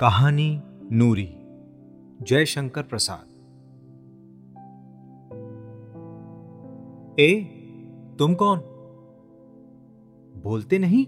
कहानी 0.00 0.62
नूरी। 0.92 1.34
जयशंकर 2.22 2.82
प्रसाद। 2.82 3.26
ए, 7.20 7.42
तुम 8.18 8.34
कौन? 8.34 8.58
बोलते 10.42 10.78
नहीं? 10.78 11.06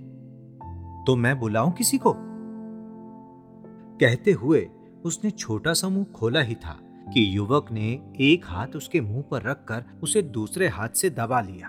तो 1.05 1.17
मैं 1.17 1.41
बुलाऊं 1.41 1.71
किसी 1.71 1.99
को? 1.99 2.14
कहते 4.00 4.32
हुए 4.32 4.71
उसने 5.04 5.31
छोटा 5.31 5.72
सा 5.72 5.89
मुँह 5.89 6.04
खोला 6.04 6.40
ही 6.40 6.54
था 6.54 6.81
कि 7.14 7.36
युवक 7.36 7.72
ने 7.72 8.13
एक 8.21 8.43
हाथ 8.46 8.68
उसके 8.77 9.00
मुँह 9.00 9.25
पर 9.31 9.43
रखकर 9.43 9.85
उसे 10.03 10.22
दूसरे 10.22 10.68
हाथ 10.68 10.89
से 10.89 11.11
दबा 11.11 11.40
लिया। 11.40 11.68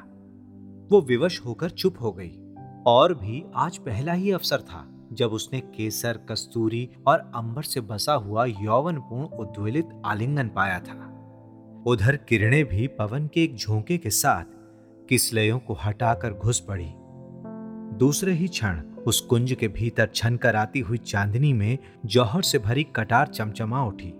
वो 0.91 1.01
विवश 1.01 1.45
होकर 1.45 1.69
चुप 1.69 1.95
हो 2.01 2.11
गई 2.11 2.53
और 2.87 3.13
भी 3.13 3.45
आज 3.55 3.77
पहला 3.77 4.13
ही 4.13 4.31
अवसर 4.31 4.61
था। 4.61 4.89
जब 5.13 5.31
उसने 5.31 5.59
केसर, 5.59 6.19
कस्तूरी 6.29 6.89
और 7.07 7.31
अंबर 7.35 7.61
से 7.61 7.81
बसा 7.81 8.13
हुआ 8.13 8.45
यौवनपूर्ण 8.45 9.23
उद्वेलित 9.23 9.89
आलिंगन 10.05 10.47
पाया 10.47 10.79
था। 10.79 11.09
उधर 11.87 12.15
किरणें 12.15 12.65
भी 12.65 12.87
पवन 12.87 13.27
के 13.27 13.43
एक 13.43 13.55
झोंके 13.55 13.97
के 13.97 14.09
साथ 14.09 14.43
किसलयों 15.09 15.59
को 15.59 15.73
हटाकर 15.73 16.33
घुस 16.33 16.59
पड़ी। 16.59 16.93
दूसरे 17.97 18.33
ही 18.33 18.47
क्षण 18.47 18.81
उस 19.07 19.21
कुंज 19.21 19.53
के 19.53 19.67
भीतर 19.67 20.09
छन 20.15 20.37
कर 20.37 20.55
आती 20.55 20.79
हुई 20.79 20.97
चांदनी 20.97 21.53
में 21.53 21.77
जौहर 22.05 22.41
से 22.41 22.59
भरी 22.59 22.83
कटार 22.83 23.27
चमचमा 23.27 23.85
उठी। 23.85 24.13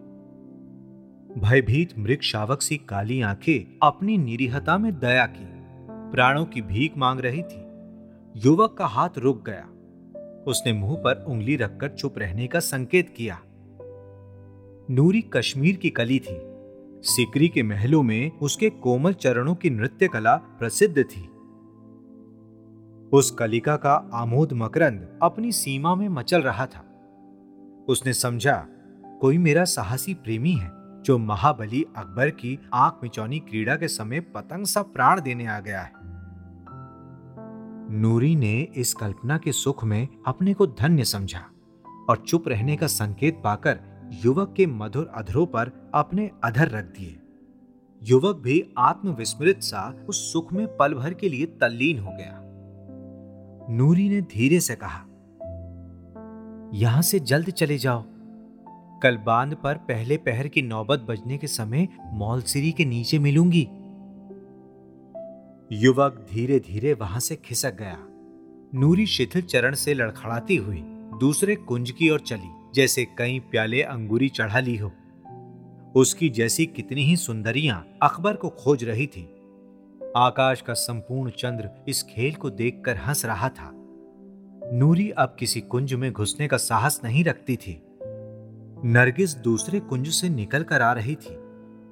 भयभीत 1.40 2.00
मृग 2.00 2.20
शावक 2.22 2.62
सी 2.62 2.78
काली 2.78 3.22
आँखें 3.22 3.88
अपनी 3.88 4.18
निरीहता 4.18 4.78
में 4.78 5.00
दया 5.00 5.26
की, 5.26 5.46
प्राणों 6.12 6.46
की 6.46 6.62
भीख 6.62 6.98
मांग 6.98 7.20
रही 7.20 7.42
थी। 7.42 7.64
युवक 8.46 8.76
का 8.78 8.86
हाथ 8.86 9.10
रुक 9.18 9.46
गया। 9.46 9.70
उसने 10.48 10.74
मुँह 10.74 10.96
पर 10.98 11.26
उंगली 11.28 11.56
रखकर 11.56 11.90
चुप 11.90 12.18
रहने 12.18 12.48
का 12.48 12.60
संकेत 12.60 13.10
किया। 13.10 13.42
नूरी 14.90 15.22
कश्मीर 15.22 15.76
की 15.76 15.90
कली 15.90 16.20
थी। 16.20 16.54
सिकरी 17.06 17.48
के 17.48 17.64
महलों 17.64 18.04
में 18.04 18.32
उसके 18.40 18.70
कोमल 18.70 19.14
चरणों 19.14 19.56
की 19.56 19.70
नृत्य 19.70 20.08
कला 20.08 20.36
प्रसिद्ध 20.36 21.04
थी। 21.04 21.30
उस 23.10 23.32
कलिका 23.32 23.76
का 23.76 24.10
आमोद 24.14 24.54
मकरंद 24.54 25.20
अपनी 25.24 25.52
सीमा 25.52 25.96
में 25.96 26.10
मचल 26.10 26.42
रहा 26.42 26.66
था। 26.66 26.90
उसने 27.88 28.14
समझा, 28.14 28.68
कोई 29.22 29.38
मेरा 29.38 29.64
साहसी 29.64 30.14
प्रेमी 30.14 30.52
है, 30.52 30.72
जो 31.04 31.18
महाबली 31.18 31.86
अकबर 31.98 32.30
की 32.30 32.60
आँख 32.74 33.00
मिचौनी 33.04 33.40
क्रीड़ा 33.40 33.76
के 33.76 33.88
समय 33.88 34.20
पतंग 34.20 34.66
सा 34.66 34.82
प्राण 34.82 35.22
देने 35.22 35.48
आ 35.48 35.60
गया 35.60 35.82
है। 35.82 35.93
नूरी 37.94 38.36
ने 38.36 38.68
इस 38.76 38.94
कल्पना 38.94 39.38
के 39.38 39.52
सुख 39.52 39.84
में 39.84 40.08
अपने 40.28 40.54
को 40.54 40.68
धन्य 40.68 41.04
समझा 41.04 41.40
और 42.10 42.24
चुप 42.28 42.48
रहने 42.48 42.76
का 42.76 42.88
संकेत 42.88 43.42
पाकर 43.44 43.80
युवक 44.26 44.54
के 44.58 44.66
मधुर 44.66 45.12
अधरों 45.16 45.46
पर 45.46 45.92
अपने 45.94 46.30
अधर 46.44 46.70
रख 46.70 46.86
दिए। 46.86 47.20
युवक 48.02 48.36
भी 48.36 48.74
आत्मविस्मृत 48.78 49.62
सा 49.62 50.06
उस 50.10 50.34
सुख 50.34 50.54
में 50.54 50.66
पल 50.78 50.94
भर 50.94 51.14
के 51.14 51.30
लिए 51.30 51.46
तल्लीन 51.46 52.00
हो 52.00 52.12
गया। 52.12 52.40
नूरी 53.70 54.10
ने 54.10 54.22
धीरे 54.22 54.60
से 54.60 54.76
कहा, 54.76 55.06
यहाँ 56.74 57.02
से 57.02 57.20
जल्द 57.20 57.50
चले 57.50 57.78
जाओ। 57.78 58.04
कल 59.04 59.18
बाँध 59.18 59.56
पर 59.56 59.76
पहले 59.76 60.18
पहर 60.18 60.48
की 60.48 60.62
नौबत 60.62 61.06
बजने 61.10 61.38
के 61.38 61.48
समय 61.48 61.88
मौलसिरी 62.14 62.72
के 62.72 62.86
नीचे 62.86 63.20
मिलूँगी। 63.20 63.68
युवक 65.72 66.26
धीरे 66.32 66.60
धीरे 66.60 66.94
वहाँ 66.94 67.20
से 67.20 67.36
खिसक 67.36 67.76
गया। 67.76 67.98
नूरी 68.74 69.06
शिथिल 69.06 69.42
चरण 69.42 69.76
से 69.76 69.94
लड़खड़ाती 69.94 70.56
हुई 70.56 70.82
दूसरे 71.20 71.56
कुंज 71.56 71.92
की 71.92 72.10
ओर 72.10 72.20
चली, 72.20 72.50
जैसे 72.76 73.06
कई 73.18 73.40
प्याले 73.52 73.82
अंगूरी 73.82 74.30
चढ़ा 74.30 74.60
ली 74.60 74.76
हो। 74.78 74.92
उसकी 75.96 76.30
जैसी 76.30 76.66
कितनी 76.66 77.04
ही 77.04 77.16
सुंदरियाँ 77.16 77.86
अकबर 78.04 78.36
को 78.36 78.50
खोज 78.50 78.84
रही 78.84 79.08
थी। 79.08 79.24
आकाश 80.18 80.62
का 80.62 80.74
संपूर्ण 80.74 81.30
चंद्र 81.30 81.70
इस 81.88 82.04
खेल 82.04 82.34
को 82.34 82.50
देखकर 82.50 82.98
हंस 82.98 83.26
रहा 83.26 83.50
था। 83.50 83.72
नूरी 84.74 85.10
अब 85.10 85.36
किसी 85.40 85.62
कुंज 85.62 85.94
में 85.94 86.12
घुसने 86.12 86.48
का 86.48 86.58
साहस 86.58 87.00
नहीं 87.04 87.24
रखती 87.24 87.56
थी। 87.56 87.82
नरगिस 88.86 89.36
दूसरे 89.36 89.80
कुंज 89.80 90.10
से 90.10 90.30
निकल 90.30 90.64
कर 90.64 90.82
आ 90.82 90.92
रही 90.94 91.16
थी। 91.16 91.36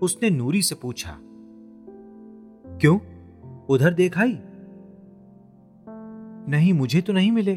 उसने 0.01 0.29
नूरी 0.29 0.61
से 0.61 0.75
पूछा, 0.75 1.17
क्यों? 2.81 2.97
उधर 3.71 3.93
देखाई 3.93 4.39
नहीं, 6.47 6.73
मुझे 6.73 7.01
तो 7.01 7.13
नहीं 7.13 7.31
मिले। 7.31 7.55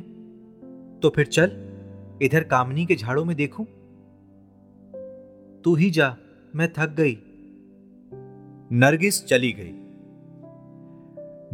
तो 1.03 1.11
फिर 1.11 1.27
चल, 1.27 1.45
इधर 2.23 2.45
कामनी 2.45 2.87
के 2.87 2.97
झाड़ों 2.97 3.25
में 3.25 3.37
देखूँ। 3.37 3.67
तू 5.63 5.75
ही 5.75 5.91
जा, 5.91 6.17
मैं 6.55 6.73
थक 6.73 6.89
गई। 6.89 7.19
नरगिस 8.73 9.27
चली 9.27 9.53
गई। 9.53 9.81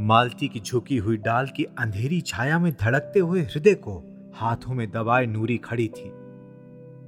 मालती 0.04 0.48
की 0.48 0.60
झुकी 0.60 0.96
हुई 0.96 1.16
डाल 1.16 1.46
की 1.46 1.64
अंधेरी 1.64 2.20
छाया 2.20 2.58
में 2.58 2.72
धड़कते 2.80 3.20
हुए 3.20 3.42
हृदय 3.42 3.74
को 3.74 4.02
हाथों 4.34 4.74
में 4.74 4.90
दबाए 4.90 5.26
नूरी 5.26 5.58
खड़ी 5.58 5.88
थी। 5.88 6.10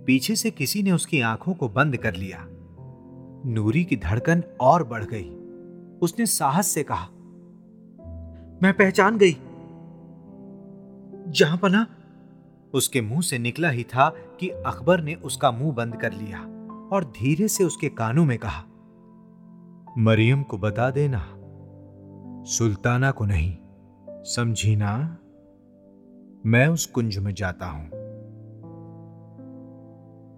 पीछे 0.06 0.36
से 0.36 0.50
किसी 0.50 0.82
ने 0.82 0.92
उसकी 0.92 1.20
आँखों 1.20 1.54
को 1.54 1.69
बंद 1.69 1.96
कर 1.96 2.14
लिया। 2.14 2.46
नूरी 3.46 3.84
की 3.84 3.96
धड़कन 3.96 4.44
और 4.60 4.84
बढ़ 4.84 5.04
गई। 5.04 5.30
उसने 6.02 6.26
साहस 6.26 6.66
से 6.66 6.82
कहा 6.82 7.08
मैं 8.62 8.73
पहचान 8.73 9.19
गई। 9.19 9.33
जहाँ 11.33 11.56
पना 11.59 11.87
उसके 12.75 13.00
मुँह 13.00 13.21
से 13.21 13.39
निकला 13.39 13.69
ही 13.69 13.84
था 13.84 14.09
कि 14.41 14.49
अकबर 14.49 15.00
ने 15.00 15.15
उसका 15.15 15.50
मुँह 15.50 15.73
बंद 15.73 15.97
कर 15.97 16.12
लिया 16.12 16.41
और 16.93 17.05
धीरे 17.05 17.49
से 17.49 17.65
उसके 17.65 17.89
कानों 17.89 18.25
में 18.25 18.39
कहा, 18.39 18.62
मरियम 19.99 20.43
को 20.43 20.59
बता 20.59 20.91
देना, 20.91 21.25
सुल्ताना 22.47 23.11
को 23.11 23.25
नहीं 23.25 23.56
समझी 24.09 24.77
ना 24.77 25.19
मैं 26.47 26.67
उस 26.69 26.87
कुंज 26.87 27.19
में 27.19 27.34
जाता 27.34 27.67
हूँ। 27.67 27.87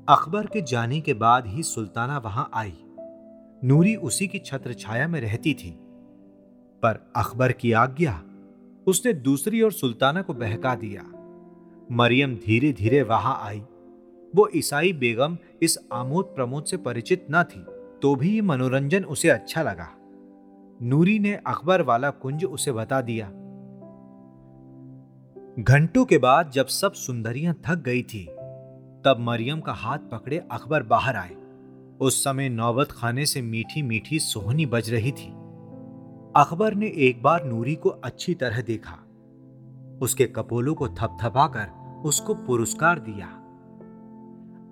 अकबर 0.08 0.46
के 0.46 0.62
जाने 0.62 1.00
के 1.00 1.14
बाद 1.14 1.46
ही 1.46 1.62
सुल्ताना 1.62 2.18
वहाँ 2.18 2.50
आई। 2.54 2.76
नूरी 3.64 3.94
उसी 3.96 4.26
की 4.28 4.38
छत्र 4.38 4.72
छाया 4.72 5.08
में 5.08 5.20
रहती 5.20 5.54
थी। 5.54 5.78
पर 6.84 6.98
अकबर 7.16 7.52
की 7.52 7.72
आज्ञा। 7.72 8.22
उसने 8.86 9.12
दूसरी 9.12 9.62
ओर 9.62 9.72
सुल्ताना 9.72 10.22
को 10.22 10.34
बहका 10.34 10.74
दिया। 10.74 11.02
मरियम 11.92 12.34
धीरे 12.36 12.72
धीरे 12.72 13.02
वहाँ 13.02 13.38
आई। 13.42 13.62
वो 14.34 14.48
ईसाई 14.56 14.92
बेगम 14.92 15.36
इस 15.62 15.78
आमोद 15.92 16.24
प्रमोद 16.24 16.64
से 16.64 16.76
परिचित 16.76 17.26
न 17.30 17.42
थी 17.42 17.64
तो 18.02 18.14
भी 18.14 18.40
मनोरंजन 18.40 19.04
उसे 19.04 19.28
अच्छा 19.28 19.62
लगा। 19.62 19.88
नूरी 20.82 21.18
ने 21.18 21.34
अकबर 21.46 21.82
वाला 21.82 22.10
कुंज 22.10 22.44
उसे 22.44 22.72
बता 22.72 23.00
दिया। 23.00 23.26
घंटों 25.58 26.04
के 26.04 26.18
बाद 26.18 26.50
जब 26.50 26.66
सब 26.66 26.92
सुंदरियाँ 26.92 27.54
थक 27.66 27.82
गई 27.82 28.02
थी, 28.02 28.24
तब 29.04 29.16
मरियम 29.20 29.60
का 29.60 29.72
हाथ 29.72 29.98
पकड़े 30.12 30.42
अकबर 30.50 30.82
बाहर 30.82 31.16
आए। 31.16 31.34
उस 32.00 32.22
समय 32.24 32.48
नौबत 32.48 32.92
खाने 32.92 33.26
से 33.26 33.42
मीठी 33.42 33.82
मीठी 33.82 34.18
सोहनी 34.18 34.66
बज 34.66 34.90
रही 34.90 35.12
थी। 35.12 35.32
अकबर 36.36 36.74
ने 36.74 36.86
एक 36.86 37.22
बार 37.22 37.44
नूरी 37.44 37.74
को 37.74 37.88
अच्छी 37.88 38.34
तरह 38.34 38.62
देखा। 38.62 38.92
उसके 40.02 40.26
कपोलों 40.26 40.74
को 40.74 40.88
थपथपाकर 40.88 41.66
उसको 42.04 42.34
पुरस्कार 42.34 42.98
दिया। 42.98 43.26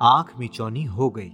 आँख 0.03 0.39
मिचौनी 0.39 0.85
हो 0.85 1.11
गई। 1.11 1.31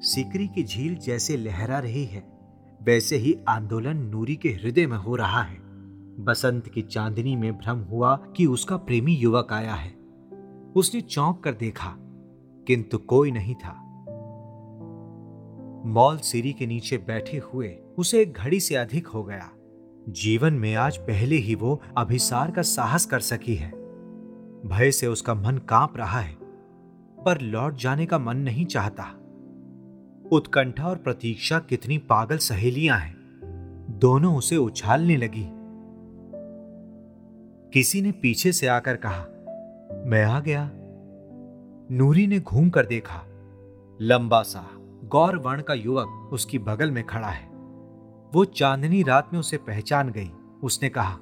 सिकरी 0.00 0.48
की 0.48 0.62
झील 0.62 0.94
जैसे 0.94 1.36
लहरा 1.36 1.78
रही 1.78 2.04
है, 2.04 2.38
वैसे 2.82 3.16
ही 3.16 3.36
आंदोलन 3.48 3.96
नूरी 3.96 4.36
के 4.36 4.48
हृदय 4.48 4.86
में 4.86 4.98
हो 4.98 5.16
रहा 5.16 5.42
है। 5.42 5.58
बसंत 6.24 6.68
की 6.68 6.82
चांदनी 6.82 7.36
में 7.36 7.58
भ्रम 7.58 7.78
हुआ 7.78 8.16
कि 8.16 8.46
उसका 8.46 8.76
प्रेमी 8.76 9.14
युवक 9.14 9.52
आया 9.52 9.74
है। 9.74 9.94
उसने 10.76 11.00
चौंक 11.00 11.44
कर 11.44 11.52
देखा, 11.52 11.96
किंतु 12.66 12.98
कोई 12.98 13.30
नहीं 13.30 13.54
था। 13.54 13.80
मॉल 15.86 16.18
सीरी 16.18 16.52
के 16.52 16.66
नीचे 16.66 16.98
बैठे 16.98 17.38
हुए 17.38 17.80
उसे 17.98 18.22
एक 18.22 18.32
घड़ी 18.32 18.60
से 18.60 18.74
अधिक 18.74 19.06
हो 19.06 19.24
गया। 19.24 19.50
जीवन 20.08 20.54
में 20.54 20.74
आज 20.74 20.96
पहले 20.98 21.36
ही 21.36 21.54
वो 21.54 21.82
अभिसार 21.96 22.50
का 22.50 22.62
साहस 22.62 23.06
कर 23.06 23.20
सकी 23.20 23.54
है। 23.54 23.70
भय 24.66 24.90
से 24.90 25.06
उसका 25.06 25.34
मन 25.34 25.58
काँप 25.58 25.96
रहा 25.96 26.20
है, 26.20 26.36
पर 27.24 27.40
लौट 27.40 27.74
जाने 27.74 28.06
का 28.06 28.18
मन 28.18 28.36
नहीं 28.36 28.66
चाहता। 28.66 29.04
उत्कंठा 30.32 30.88
और 30.88 30.96
प्रतीक्षा 30.96 31.58
कितनी 31.58 31.98
पागल 31.98 32.36
सहेलियाँ 32.36 32.98
हैं। 32.98 33.16
दोनों 33.90 34.36
उसे 34.36 34.56
उछालने 34.56 35.16
लगी। 35.16 35.48
किसी 37.72 38.02
ने 38.02 38.12
पीछे 38.12 38.52
से 38.52 38.66
आकर 38.66 38.96
कहा, 38.96 39.26
मैं 40.06 40.24
आ 40.24 40.40
गया। 40.40 40.70
नूरी 41.90 42.26
ने 42.26 42.40
घूम 42.40 42.70
कर 42.70 42.86
देखा। 42.86 43.22
लंबा 44.00 44.42
सा 44.42 44.66
गौर 45.04 45.36
वर्ण 45.36 45.62
का 45.62 45.74
युवक 45.74 46.30
उसकी 46.32 46.58
बगल 46.58 46.90
में 46.90 47.04
खड़ा 47.04 47.28
है। 47.28 47.53
वो 48.34 48.44
चांदनी 48.44 49.02
रात 49.02 49.30
में 49.32 49.40
उसे 49.40 49.56
पहचान 49.56 50.08
गई। 50.08 50.30
उसने 50.62 50.88
कहा, 50.88 51.18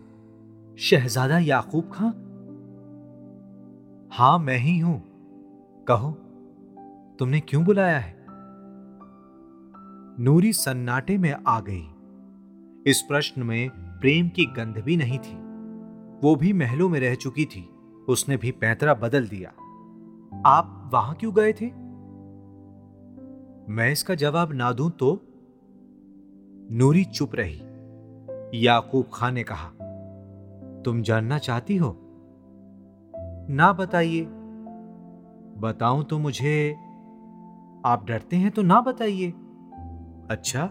शहजादा 0.78 1.38
याकूब 1.38 1.90
खां? 1.92 2.10
हाँ, 4.12 4.38
मैं 4.38 4.58
ही 4.58 4.78
हूँ। 4.78 5.02
कहो, 5.88 6.10
तुमने 7.18 7.40
क्यों 7.40 7.64
बुलाया 7.64 7.98
है? 7.98 8.26
नूरी 10.24 10.52
सन्नाटे 10.52 11.18
में 11.18 11.34
आ 11.46 11.60
गई। 11.60 11.88
इस 12.90 13.02
प्रश्न 13.02 13.42
में 13.42 13.70
प्रेम 13.70 14.28
की 14.28 14.44
गंध 14.44 14.82
भी 14.84 14.96
नहीं 14.96 15.18
थी। 15.18 15.34
वो 16.22 16.36
भी 16.36 16.52
महलों 16.52 16.88
में 16.88 17.00
रह 17.00 17.14
चुकी 17.14 17.44
थी। 17.44 17.70
उसने 18.08 18.36
भी 18.36 18.50
पैतरा 18.50 18.94
बदल 18.94 19.28
दिया। 19.28 19.50
आप 20.46 20.90
वहाँ 20.92 21.14
क्यों 21.14 21.34
गए 21.34 21.52
थे? 21.52 21.66
मैं 23.72 23.92
इसका 23.92 24.14
जवाब 24.14 24.52
ना 24.52 24.72
दूँ 24.72 24.90
तो 24.90 25.28
नूरी 26.72 27.04
चुप 27.04 27.30
रही। 27.34 27.62
याकूब 28.66 29.10
खान 29.12 29.34
ने 29.34 29.42
कहा, 29.42 29.68
तुम 30.82 31.02
जानना 31.02 31.38
चाहती 31.38 31.76
हो? 31.76 31.98
ना 33.50 33.72
बताइए। 33.72 34.24
बताऊँ 35.58 36.04
तो 36.04 36.18
मुझे, 36.18 36.72
आप 37.86 38.04
डरते 38.08 38.36
हैं 38.36 38.50
तो 38.50 38.62
ना 38.62 38.80
बताइए। 38.80 39.30
अच्छा 40.30 40.66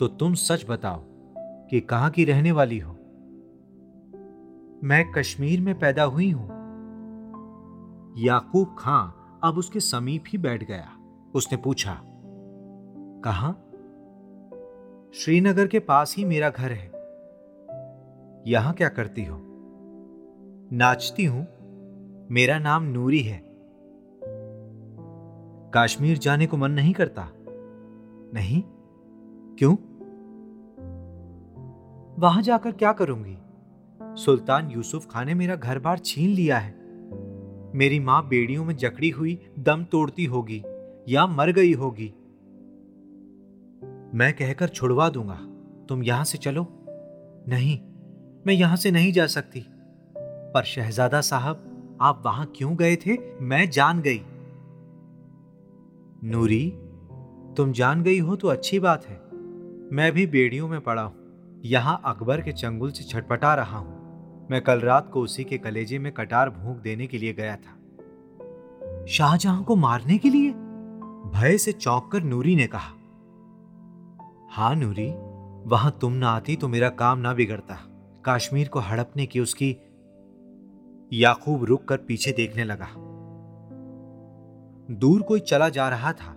तो 0.00 0.08
तुम 0.08 0.34
सच 0.34 0.66
बताओ 0.68 1.02
कि 1.70 1.80
कहाँ 1.80 2.10
की 2.10 2.24
रहने 2.24 2.52
वाली 2.52 2.78
हो? 2.78 2.92
मैं 4.84 5.12
कश्मीर 5.12 5.60
में 5.60 5.78
पैदा 5.78 6.02
हुई 6.02 6.30
हूँ। 6.30 6.48
याकूब 8.18 8.76
खां 8.78 9.08
अब 9.44 9.58
उसके 9.58 9.80
समीप 9.80 10.24
ही 10.28 10.38
बैठ 10.38 10.64
गया। 10.64 10.88
उसने 11.34 11.58
पूछा, 11.58 12.00
कहा? 13.24 13.54
श्रीनगर 15.14 15.66
के 15.66 15.78
पास 15.78 16.16
ही 16.16 16.24
मेरा 16.24 16.50
घर 16.50 16.72
है। 16.72 16.86
यहाँ 18.46 18.72
क्या 18.72 18.88
करती 18.88 19.24
हो? 19.24 19.38
नाचती 20.72 21.24
हूँ। 21.24 21.46
मेरा 22.30 22.58
नाम 22.58 22.82
नूरी 22.82 23.20
है। 23.20 23.42
कश्मीर 25.74 26.18
जाने 26.18 26.46
को 26.46 26.56
मन 26.56 26.70
नहीं 26.70 26.92
करता। 26.92 27.28
नहीं? 28.34 28.62
क्यों? 29.56 29.74
वहाँ 32.18 32.42
जाकर 32.42 32.72
क्या 32.72 32.92
करूँगी? 32.92 33.38
सुल्तान 34.22 34.70
यूसुफ 34.70 35.06
खान 35.10 35.26
ने 35.26 35.34
मेरा 35.34 35.56
घर 35.56 35.78
बार 35.78 35.98
छीन 35.98 36.30
लिया 36.30 36.58
है। 36.58 36.74
मेरी 37.74 38.00
माँ 38.00 38.28
बेड़ियों 38.28 38.64
में 38.64 38.76
जकड़ी 38.76 39.10
हुई 39.10 39.50
दम 39.58 39.84
तोड़ती 39.84 40.24
होगी 40.24 40.62
या 41.08 41.26
मर 41.26 41.52
गई 41.52 41.72
होगी। 41.72 42.14
मैं 44.14 44.32
कहकर 44.32 44.68
छुड़वा 44.68 45.08
दूँगा। 45.08 45.38
तुम 45.88 46.02
यहाँ 46.02 46.24
से 46.24 46.38
चलो। 46.38 46.66
नहीं, 47.48 47.80
मैं 48.46 48.54
यहाँ 48.54 48.76
से 48.76 48.90
नहीं 48.90 49.12
जा 49.12 49.26
सकती। 49.26 49.66
पर 50.54 50.64
शहजादा 50.64 51.20
साहब, 51.20 51.66
आप 52.00 52.22
वहाँ 52.26 52.52
क्यों 52.56 52.76
गए 52.76 52.96
थे? 52.96 53.16
मैं 53.40 53.70
जान 53.70 54.00
गई। 54.00 54.22
नूरी, 56.24 56.70
तुम 57.56 57.72
जान 57.72 58.02
गई 58.02 58.18
हो 58.18 58.36
तो 58.36 58.48
अच्छी 58.48 58.78
बात 58.78 59.06
है। 59.06 59.16
मैं 59.92 60.12
भी 60.12 60.26
बेड़ियों 60.26 60.68
में 60.68 60.80
पड़ा 60.80 61.02
हूँ। 61.02 61.14
यहाँ 61.64 62.02
अकबर 62.04 62.40
के 62.40 62.52
चंगुल 62.52 62.90
से 62.90 63.04
छटपटा 63.04 63.54
रहा 63.54 63.78
हूँ। 63.78 64.00
मैं 64.50 64.62
कल 64.62 64.80
रात 64.80 65.10
को 65.12 65.20
उसी 65.20 65.44
के 65.44 65.58
कलेजे 65.58 65.98
में 65.98 66.12
कटार 66.12 66.50
भूख 66.50 66.76
देने 66.76 67.06
के 67.06 67.18
लिए 67.18 67.32
गया 67.32 67.56
था। 67.56 67.76
शाहजहां 69.06 69.62
को 69.62 69.76
मारने 69.76 70.18
के 70.18 70.30
लिए? 70.30 70.50
भय 71.34 71.58
से 71.58 71.72
चौंक 71.72 72.12
कर 72.12 72.22
नूरी 72.22 72.56
ने 72.56 72.66
कहा 72.66 72.99
हाँ, 74.52 74.74
नूरी, 74.74 75.10
वहाँ 75.68 75.98
तुम 76.00 76.12
ना 76.12 76.28
आती 76.28 76.56
तो 76.56 76.68
मेरा 76.68 76.88
काम 76.88 77.18
ना 77.18 77.34
बिगड़ता। 77.34 77.76
कश्मीर 78.28 78.68
को 78.68 78.78
हड़पने 78.78 79.26
की 79.26 79.40
उसकी 79.40 79.76
याकूब 81.12 81.64
रुक 81.64 81.84
कर 81.84 81.96
पीछे 81.96 82.32
देखने 82.32 82.64
लगा। 82.64 82.86
दूर 84.94 85.22
कोई 85.22 85.40
चला 85.40 85.68
जा 85.68 85.88
रहा 85.88 86.12
था। 86.12 86.36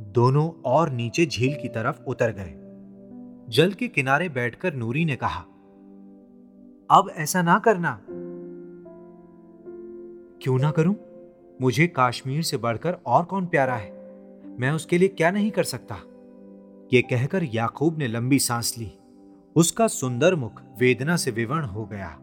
दोनों 0.00 0.50
और 0.64 0.90
नीचे 0.90 1.26
झील 1.26 1.54
की 1.62 1.68
तरफ़ 1.68 2.02
उतर 2.02 2.30
गए। 2.30 2.54
जल 3.48 3.72
के 3.72 3.88
किनारे 3.88 4.28
बैठकर 4.28 4.74
नूरी 4.74 5.04
ने 5.04 5.16
कहा, 5.16 5.40
अब 6.90 7.10
ऐसा 7.16 7.42
ना 7.42 7.58
करना। 7.58 8.00
क्यों 10.42 10.58
ना 10.58 10.70
करूँ? 10.70 10.94
मुझे 11.60 11.92
कश्मीर 11.98 12.42
से 12.42 12.56
बढ़कर 12.56 12.92
और 13.06 13.24
कौन 13.24 13.46
प्यारा 13.46 13.74
है? 13.74 13.90
मैं 14.60 14.70
उसके 14.70 14.98
लिए 14.98 15.08
क्या 15.08 15.30
नहीं 15.30 15.50
कर 15.50 15.64
सकता? 15.64 15.96
यह 16.92 17.00
कहकर 17.00 17.44
याकूब 17.44 17.98
ने 17.98 18.08
लंबी 18.08 18.38
सांस 18.38 18.78
ली। 18.78 18.92
उसका 19.56 19.86
सुंदर 19.86 20.34
मुख 20.34 20.62
वेदना 20.78 21.16
से 21.16 21.30
विवर्ण 21.30 21.64
हो 21.64 21.84
गया। 21.84 22.18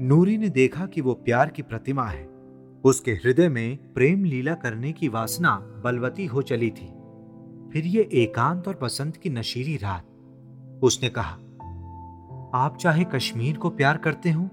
नूरी 0.00 0.38
ने 0.38 0.48
देखा 0.48 0.86
कि 0.86 1.00
वो 1.00 1.14
प्यार 1.14 1.48
की 1.48 1.62
प्रतिमा 1.62 2.04
है। 2.04 2.28
उसके 2.84 3.12
हृदय 3.12 3.48
में 3.48 3.92
प्रेम 3.92 4.24
लीला 4.24 4.54
करने 4.54 4.92
की 4.92 5.08
वासना 5.08 5.56
बलवती 5.84 6.26
हो 6.26 6.42
चली 6.42 6.70
थी। 6.70 6.94
फिर 7.72 7.86
ये 7.86 8.08
एकांत 8.12 8.68
और 8.68 8.78
बसंत 8.82 9.16
की 9.16 9.30
नशीली 9.30 9.76
रात। 9.76 10.04
उसने 10.82 11.08
कहा, 11.08 11.32
आप 12.54 12.76
चाहे 12.80 13.04
कश्मीर 13.04 13.56
को 13.56 13.70
प्यार 13.70 13.96
करते 13.96 14.30
हो, 14.30 14.48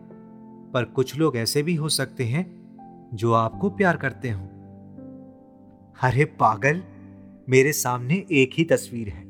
पर 0.73 0.83
कुछ 0.83 1.17
लोग 1.17 1.37
ऐसे 1.37 1.63
भी 1.63 1.75
हो 1.75 1.89
सकते 1.89 2.23
हैं 2.23 2.59
जो 3.13 3.33
आपको 3.33 3.69
प्यार 3.69 3.97
करते 3.97 4.29
हो। 4.29 4.41
अरे 6.03 6.25
पागल! 6.25 6.83
मेरे 7.49 7.73
सामने 7.73 8.25
एक 8.31 8.51
ही 8.53 8.63
तस्वीर 8.63 9.09
है। 9.09 9.29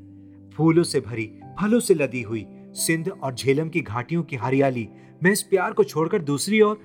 फूलों 0.50 0.84
से 0.84 1.00
भरी, 1.00 1.40
फलों 1.62 1.80
से 1.80 1.94
लदी 1.94 2.22
हुई, 2.22 2.46
सिंध 2.52 3.10
और 3.10 3.36
झेलम 3.36 3.70
की 3.70 3.82
घाटियों 3.82 4.24
की 4.24 4.36
हरियाली। 4.36 4.90
मैं 5.24 5.32
इस 5.32 5.44
प्यार 5.44 5.74
को 5.74 5.84
छोड़कर 5.84 6.22
दूसरी 6.22 6.62
ओर 6.62 6.82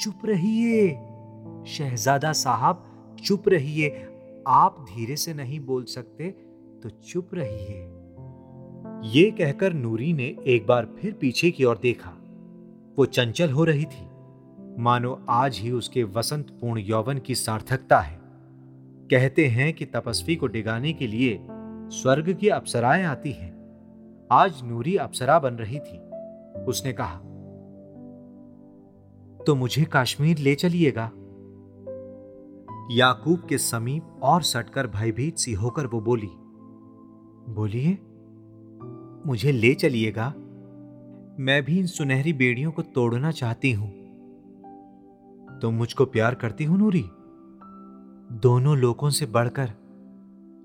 चुप 0.00 0.14
रहिए। 0.24 0.88
शहजादा 1.66 2.32
साहब, 2.32 2.84
चुप 3.24 3.48
रहिए। 3.48 4.08
आप 4.46 4.86
धीरे 4.88 5.16
से 5.16 5.34
नहीं 5.34 5.60
बोल 5.60 5.84
सकते 5.84 6.30
तो 6.82 6.88
चुप 6.88 7.30
रहिए। 7.34 7.90
ये 9.10 9.30
कहकर 9.30 9.72
नूरी 9.72 10.12
ने 10.12 10.36
एक 10.46 10.66
बार 10.66 10.88
फिर 10.98 11.12
पीछे 11.12 11.50
की 11.50 11.64
ओर 11.64 11.78
देखा। 11.82 12.10
वो 12.98 13.04
चंचल 13.04 13.50
हो 13.50 13.64
रही 13.64 13.84
थी। 13.84 14.06
मानो 14.78 15.24
आज 15.28 15.58
ही 15.58 15.70
उसके 15.70 16.04
वसंत 16.04 16.50
पूर्ण 16.50 16.80
यौवन 16.80 17.18
की 17.18 17.34
सार्थकता 17.34 18.00
है। 18.00 18.23
कहते 19.14 19.46
हैं 19.46 19.72
कि 19.72 19.84
तपस्वी 19.84 20.36
को 20.36 20.46
डिगाने 20.46 20.92
के 20.92 21.06
लिए 21.06 21.46
स्वर्ग 21.90 22.32
की 22.32 22.48
अप्सराएँ 22.48 23.04
आती 23.04 23.32
हैं। 23.32 23.52
आज 24.32 24.62
नूरी 24.64 24.96
अप्सरा 24.96 25.38
बन 25.38 25.54
रही 25.54 25.78
थी। 25.78 25.98
उसने 26.64 26.92
कहा 26.92 27.16
तो 29.44 29.54
मुझे 29.54 29.86
कश्मीर 29.92 30.38
ले 30.38 30.54
चलिएगा? 30.54 31.10
याकूब 32.90 33.46
के 33.48 33.58
समीप 33.58 34.04
और 34.22 34.42
सटकर 34.42 34.86
भयभीत 34.86 35.36
सी 35.36 35.52
होकर 35.52 35.86
वो 35.86 36.00
बोली, 36.00 36.30
बोलिए, 37.54 37.98
मुझे 39.26 39.52
ले 39.52 39.74
चलिएगा। 39.74 40.34
मैं 41.38 41.62
भी 41.62 41.78
इन 41.78 41.86
सुनहरी 41.86 42.32
बेड़ियों 42.32 42.72
को 42.72 42.82
तोड़ना 42.82 43.30
चाहती 43.30 43.72
हूँ। 43.72 43.90
तुम 43.90 45.58
तो 45.58 45.70
मुझको 45.70 46.04
प्यार 46.04 46.34
करती 46.34 46.64
हो 46.64 46.76
नूरी? 46.76 47.04
दोनों 48.34 48.76
लोगों 48.76 49.10
से 49.10 49.26
बढ़कर 49.26 49.72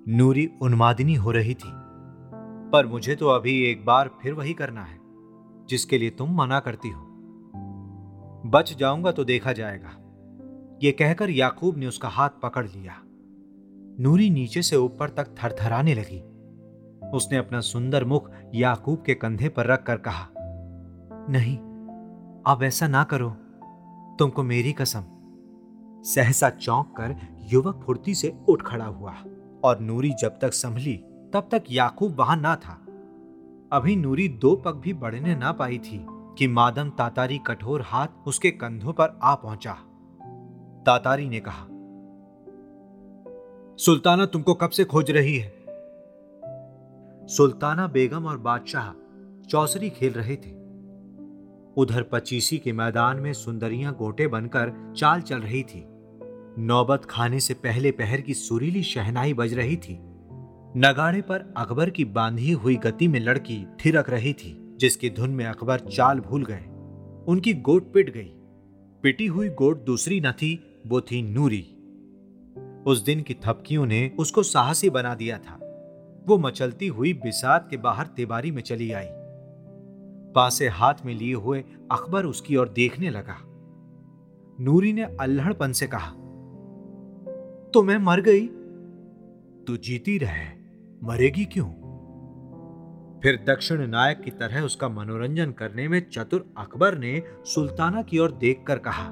नूरी 0.08 0.50
उन्मादिनी 0.62 1.16
हो 1.16 1.32
रही 1.32 1.54
थी। 1.54 1.72
पर 2.72 2.88
मुझे 2.88 3.16
तो 3.16 3.28
अभी 3.28 3.64
एक 3.64 3.86
बार 3.86 4.10
फिर 4.22 4.34
वही 4.34 4.54
करना 4.54 4.84
है, 4.84 5.00
जिसके 5.70 5.98
लिए 5.98 6.10
तुम 6.10 6.38
मना 6.38 6.60
करती 6.60 6.90
हो। 6.90 7.06
बच 8.46 8.78
जाऊँगा 8.78 9.12
तो 9.12 9.24
देखा 9.24 9.54
जाएगा। 9.54 9.90
यह 10.84 10.92
कहकर 10.92 11.30
याकूब 11.30 11.78
ने 11.78 11.88
उसका 11.88 12.08
हाथ 12.08 12.30
पकड़ 12.44 12.66
लिया। 12.66 12.94
नूरी 14.04 14.30
नीचे 14.30 14.62
से 14.62 14.76
ऊपर 14.76 15.10
तक 15.10 15.36
थरथराने 15.44 15.94
लगी। 15.94 16.20
उसने 17.10 17.38
अपना 17.38 17.60
सुंदर 17.60 18.06
मुख 18.06 18.32
याकूब 18.56 19.04
के 19.06 19.14
कंधे 19.14 19.50
पर 19.50 19.66
रखकर 19.66 19.98
कहा, 19.98 20.28
नहीं, 21.30 21.58
अब 22.48 22.60
ऐसा 22.64 22.88
ना 22.88 23.04
करो। 23.04 23.30
तुमको 24.20 24.44
मेरी 24.44 24.74
कसम, 24.74 25.04
सहसा 26.04 26.50
चौंक 26.50 26.94
कर 26.98 27.39
युवक 27.52 27.82
फुर्ती 27.86 28.16
से 28.16 28.34
उठ 28.50 28.62
खड़ा 28.62 28.86
हुआ 28.86 29.14
और 29.64 29.80
नूरी 29.80 30.12
जब 30.22 30.40
तक 30.40 30.54
संभली, 30.54 30.96
तब 31.34 31.48
तक 31.52 31.64
याकूब 31.72 32.16
वहाँ 32.20 32.38
ना 32.38 32.56
था। 32.56 32.74
अभी 33.72 33.96
नूरी 33.96 34.28
दो 34.30 34.56
पग 34.56 34.76
भी 34.76 34.94
बढ़ने 34.94 35.36
ना 35.36 35.52
पाई 35.52 35.78
थी 35.78 36.06
कि 36.10 36.48
मादम 36.48 36.90
तातारी 36.90 37.38
कठोर 37.38 37.82
हाथ 37.82 38.28
उसके 38.28 38.52
कंधों 38.52 38.94
पर 38.94 39.20
आ 39.24 39.36
पहुँचा। 39.36 39.74
तातारी 40.86 41.30
ने 41.30 41.40
कहा, 41.40 41.66
सुल्ताना 43.80 44.26
तुमको 44.26 44.54
कब 44.54 44.70
से 44.70 44.84
खोज 44.84 45.12
रही 45.12 45.38
है? 45.38 45.50
सुल्ताना 47.28 47.88
बेगम 47.88 48.26
और 48.26 48.38
बादशाह 48.38 48.92
चौसरी 49.48 49.90
खेल 49.90 50.14
रहे 50.14 50.36
थे। 50.36 50.58
उधर 51.78 52.04
पचीसी 52.04 52.58
के 52.58 52.74
मैदान 52.74 53.20
में 53.20 53.34
सुंदरियाँ 53.34 53.94
गोटे 53.96 54.28
बनकर 54.28 54.94
चाल 54.98 55.22
चल 55.22 55.40
रही 55.40 55.64
थी। 55.64 55.86
नौबत 56.58 57.02
खाने 57.06 57.40
से 57.40 57.54
पहले 57.54 57.92
पहर 57.92 58.22
की 58.22 58.34
सुरीली 58.34 58.84
शहनाई 58.84 59.34
बज 59.34 59.54
रही 59.54 59.78
थी। 59.78 60.00
नगाड़े 60.78 61.22
पर 61.22 61.54
अकबर 61.58 61.90
की 61.90 62.06
बांधी 62.06 62.52
हुई 62.52 62.76
गति 62.76 63.08
में 63.08 63.20
लड़की 63.20 63.68
थिरक 63.86 64.10
रही 64.10 64.34
थी, 64.34 64.76
जिसकी 64.80 65.10
धुन 65.10 65.30
में 65.30 65.46
अकबर 65.46 65.80
चाल 65.80 66.20
भूल 66.20 66.46
गए। 66.46 66.66
उनकी 67.28 67.54
गोट 67.54 67.94
पिट 67.94 68.14
गई। 68.14 68.32
पिटी 69.04 69.28
हुई 69.28 69.50
गोट 69.50 69.86
दूसरी 69.86 70.22
न 70.22 70.32
थी, 70.32 70.82
वो 70.88 71.02
थी 71.02 71.22
नूरी। 71.22 71.76
उस 72.86 73.04
दिन 73.04 73.22
की 73.22 73.34
थपकियों 73.34 73.86
ने 73.86 74.12
उसको 74.20 74.44
साहसी 74.44 74.90
बना 74.90 75.16
दिया 75.16 75.38
था। 75.38 75.56
वो 76.28 76.38
मचलती 76.38 76.88
हुई 76.88 77.14
बिसात 77.14 77.68
के 77.70 77.78
बाहर 77.78 78.08
तिबारी 78.08 78.52
में 78.52 78.62
चली 78.62 78.92
आई। 78.92 79.08
पासे 80.36 80.68
हाथ 80.68 80.94
में 81.06 81.14
लिए 81.14 81.34
हुए 81.34 81.64
अकबर 81.92 82.26
उसकी 82.26 82.56
ओर 82.56 82.70
देखने 82.70 83.10
लगा। 83.10 83.38
नूरी 84.64 84.94
ने 84.94 85.04
अल्हड़पन 85.04 85.72
से 85.72 85.88
कहा 85.88 86.14
तो 87.74 87.82
मैं 87.84 87.98
मर 87.98 88.22
गई। 88.22 88.48
तू 89.68 89.76
जीती 89.78 90.18
रहे, 90.18 90.46
मरेगी 91.04 91.46
क्यों? 91.46 91.68
फिर 93.24 93.36
दक्षिण 93.50 93.88
नायक 93.88 94.22
की 94.22 94.32
तरह 94.32 94.62
उसका 94.62 94.90
मनोरंजन 94.90 95.52
करने 95.52 95.88
में 95.88 96.00
चतुर 96.10 96.54
अकबर 96.58 96.98
ने 96.98 97.22
सुल्ताना 97.46 98.02
की 98.02 98.20
ओर 98.20 98.32
देखकर 98.32 98.80
कहा, 98.80 99.06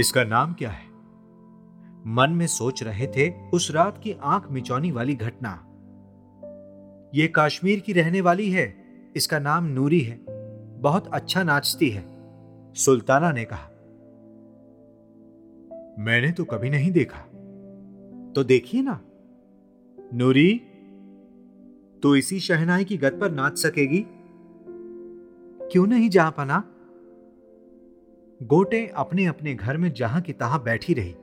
इसका 0.00 0.24
नाम 0.24 0.52
क्या 0.52 0.70
है? 0.70 0.86
मन 2.06 2.30
में 2.30 2.46
सोच 2.46 2.82
रहे 2.82 3.06
थे 3.06 3.30
उस 3.50 3.70
रात 3.70 3.98
की 3.98 4.16
आँख 4.22 4.50
मिचौनी 4.50 4.90
वाली 4.90 5.14
घटना। 5.14 5.50
यह 7.14 7.32
कश्मीर 7.36 7.80
की 7.80 7.92
रहने 7.92 8.20
वाली 8.20 8.50
है, 8.50 8.74
इसका 9.16 9.38
नाम 9.38 9.64
नूरी 9.64 10.00
है, 10.00 10.18
बहुत 10.80 11.10
अच्छा 11.14 11.42
नाचती 11.42 11.88
है, 11.88 12.04
सुल्ताना 12.74 13.32
ने 13.32 13.44
कहा। 13.44 13.70
मैंने 15.98 16.32
तो 16.32 16.44
कभी 16.44 16.70
नहीं 16.70 16.90
देखा। 16.90 17.18
तो 18.36 18.44
देखिए 18.44 18.82
ना। 18.82 19.00
नूरी 20.14 20.60
तो 22.02 22.16
इसी 22.16 22.40
शहनाई 22.40 22.84
की 22.84 22.96
गत 22.96 23.18
पर 23.20 23.30
नाच 23.30 23.58
सकेगी? 23.58 24.04
क्यों 25.72 25.86
नहीं 25.86 26.10
जा 26.10 26.30
पना? 26.30 26.64
गोटे 28.42 28.86
अपने 28.86 29.26
अपने 29.26 29.54
घर 29.54 29.76
में 29.76 29.92
जहाँ 29.92 30.20
की 30.20 30.32
तहां 30.32 30.62
बैठी 30.62 30.94
रही। 30.94 31.14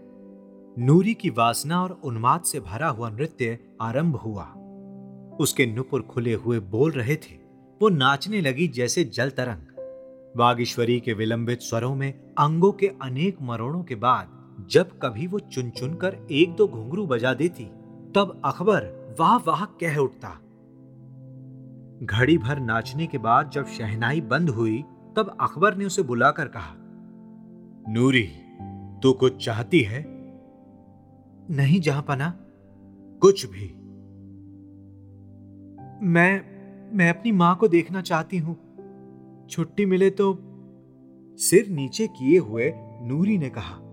नूरी 0.85 1.13
की 1.13 1.29
वासना 1.29 1.83
और 1.83 2.01
उन्माद 2.03 2.41
से 2.41 2.59
भरा 2.59 2.87
हुआ 2.87 3.09
नृत्य 3.09 3.59
आरंभ 3.81 4.15
हुआ। 4.15 4.45
उसके 5.39 5.65
नुपुर 5.65 6.01
खुले 6.01 6.33
हुए 6.33 6.59
बोल 6.59 6.91
रहे 6.91 7.15
थे। 7.15 7.35
वो 7.81 7.89
नाचने 7.89 8.41
लगी 8.41 8.67
जैसे 8.67 9.03
जल 9.03 9.29
तरंग 9.29 9.75
बागेश्वरी 10.37 10.99
के 10.99 11.13
विलंबित 11.13 11.59
स्वरों 11.59 11.95
में 11.95 12.13
अंगों 12.13 12.71
के 12.71 12.87
अनेक 12.87 13.37
मरोड़ों 13.41 13.83
के 13.83 13.95
बाद 13.95 14.34
जब 14.59 14.99
कभी 15.01 15.27
वो 15.27 15.39
चुन 15.39 15.69
चुन 15.69 15.93
कर 15.93 16.17
एक 16.31 16.55
दो 16.55 16.67
घुंघरू 16.67 17.07
बजा 17.07 17.33
देती, 17.33 17.65
तब 18.15 18.41
अकबर 18.45 19.15
वाह 19.19 19.37
वाह 19.37 19.65
कह 19.65 19.97
उठता। 19.97 20.29
घड़ी 22.05 22.37
भर 22.37 22.59
नाचने 22.59 23.07
के 23.07 23.17
बाद 23.17 23.49
जब 23.49 23.65
शहनाई 23.65 24.21
बंद 24.21 24.49
हुई, 24.49 24.83
तब 25.15 25.37
अकबर 25.41 25.75
ने 25.75 25.85
उसे 25.85 26.01
बुलाकर 26.01 26.47
कहा, 26.47 26.75
नूरी, 27.93 28.29
तू 29.03 29.13
कुछ 29.13 29.45
चाहती 29.45 29.81
है? 29.81 30.05
नहीं 31.51 31.81
जहाँ 31.81 32.01
पना। 32.01 32.33
कुछ 33.21 33.45
भी। 33.45 33.73
मैं 36.05 36.55
मैं 36.97 37.09
अपनी 37.09 37.31
माँ 37.31 37.55
को 37.55 37.67
देखना 37.67 38.01
चाहती 38.01 38.37
हूँ। 38.37 38.57
छुट्टी 39.49 39.85
मिले 39.85 40.09
तो 40.09 40.37
सिर 41.37 41.69
नीचे 41.69 42.07
किए 42.07 42.39
हुए 42.39 42.73
नूरी 42.77 43.37
ने 43.37 43.49
कहा 43.49 43.84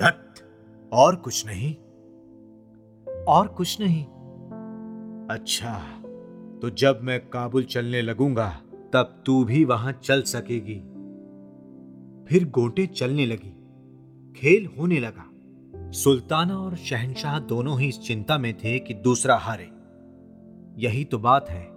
दत्त 0.00 0.44
और 0.92 1.16
कुछ 1.16 1.46
नहीं। 1.46 1.74
और 3.24 3.48
कुछ 3.48 3.80
नहीं। 3.80 4.04
अच्छा 5.30 5.78
तो 6.62 6.70
जब 6.70 7.00
मैं 7.02 7.20
काबुल 7.20 7.64
चलने 7.64 8.02
लगूँगा, 8.02 8.48
तब 8.92 9.22
तू 9.26 9.44
भी 9.44 9.64
वहाँ 9.64 9.92
चल 9.92 10.22
सकेगी। 10.22 10.78
फिर 12.28 12.48
गोटे 12.48 12.86
चलने 12.86 13.26
लगी, 13.26 13.52
खेल 14.36 14.66
होने 14.78 15.00
लगा। 15.00 15.26
सुल्ताना 15.90 16.58
और 16.58 16.76
शहनशाह 16.76 17.38
दोनों 17.38 17.80
ही 17.80 17.88
इस 17.88 18.00
चिंता 18.00 18.38
में 18.38 18.58
थे 18.58 18.78
कि 18.78 18.94
दूसरा 18.94 19.36
हारे। 19.36 19.70
यही 20.76 21.04
तो 21.04 21.18
बात 21.18 21.50
है। 21.50 21.68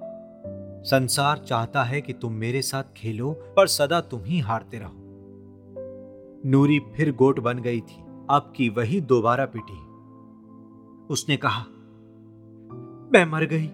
संसार 0.84 1.38
चाहता 1.38 1.84
है 1.84 2.02
कि 2.02 2.14
तुम 2.14 2.34
मेरे 2.34 2.62
साथ 2.62 2.84
खेलो, 2.98 3.32
पर 3.32 3.68
सदा 3.68 4.02
तुम 4.02 4.24
ही 4.24 4.40
हारते 4.40 4.80
रहो। 4.80 5.00
नूरी 6.46 6.80
फिर 6.80 7.16
गोट 7.16 7.40
बन 7.40 7.60
गई 7.60 7.82
थी। 7.82 8.03
अब 8.30 8.54
की 8.56 8.70
वही 8.70 9.02
दोबारा 9.02 9.46
पिटी। 9.46 9.80
उसने 11.14 11.38
कहा, 11.38 11.64
मैं 13.14 13.32
मर 13.32 13.44
गई। 13.44 13.68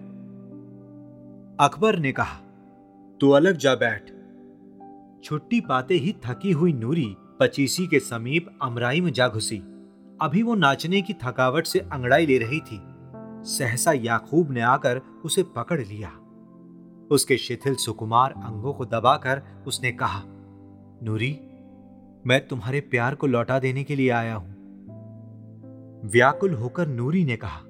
अकबर 1.66 1.98
ने 1.98 2.12
कहा, 2.12 2.40
तू 3.20 3.30
अलग 3.30 3.56
जा 3.56 3.74
बैठ। 3.74 4.10
छुट्टी 5.24 5.60
पाते 5.60 5.94
ही 5.94 6.16
थकी 6.26 6.52
हुई 6.52 6.72
नूरी 6.72 7.16
पचीसी 7.40 7.86
के 7.86 8.00
समीप 8.00 8.58
अमराई 8.62 9.00
में 9.00 9.12
जा 9.12 9.28
घुसी। 9.28 9.58
अभी 10.20 10.42
वो 10.42 10.54
नाचने 10.54 11.02
की 11.02 11.12
थकावट 11.12 11.66
से 11.66 11.78
अंगड़ाई 11.78 12.26
ले 12.26 12.38
रही 12.38 12.60
थी। 12.60 12.80
सहसा 13.44 13.92
याकूब 13.92 14.50
ने 14.50 14.60
आकर 14.60 14.98
उसे 15.24 15.42
पकड़ 15.42 15.80
लिया। 15.80 16.12
उसके 17.10 17.36
शिथिल 17.36 17.74
सुकुमार 17.74 18.32
अंगों 18.32 18.72
को 18.72 18.84
दबाकर 18.84 19.42
उसने 19.66 19.92
कहा, 19.92 20.22
नूरी 21.02 21.40
मैं 22.26 22.48
तुम्हारे 22.48 22.80
प्यार 22.80 23.14
को 23.14 23.26
लौटा 23.26 23.58
देने 23.58 23.84
के 23.84 23.96
लिए 23.96 24.10
आया 24.10 24.34
हूँ। 24.34 24.54
व्याकुल 26.04 26.54
होकर 26.54 26.88
नूरी 26.88 27.24
ने 27.24 27.36
कहा, 27.36 27.60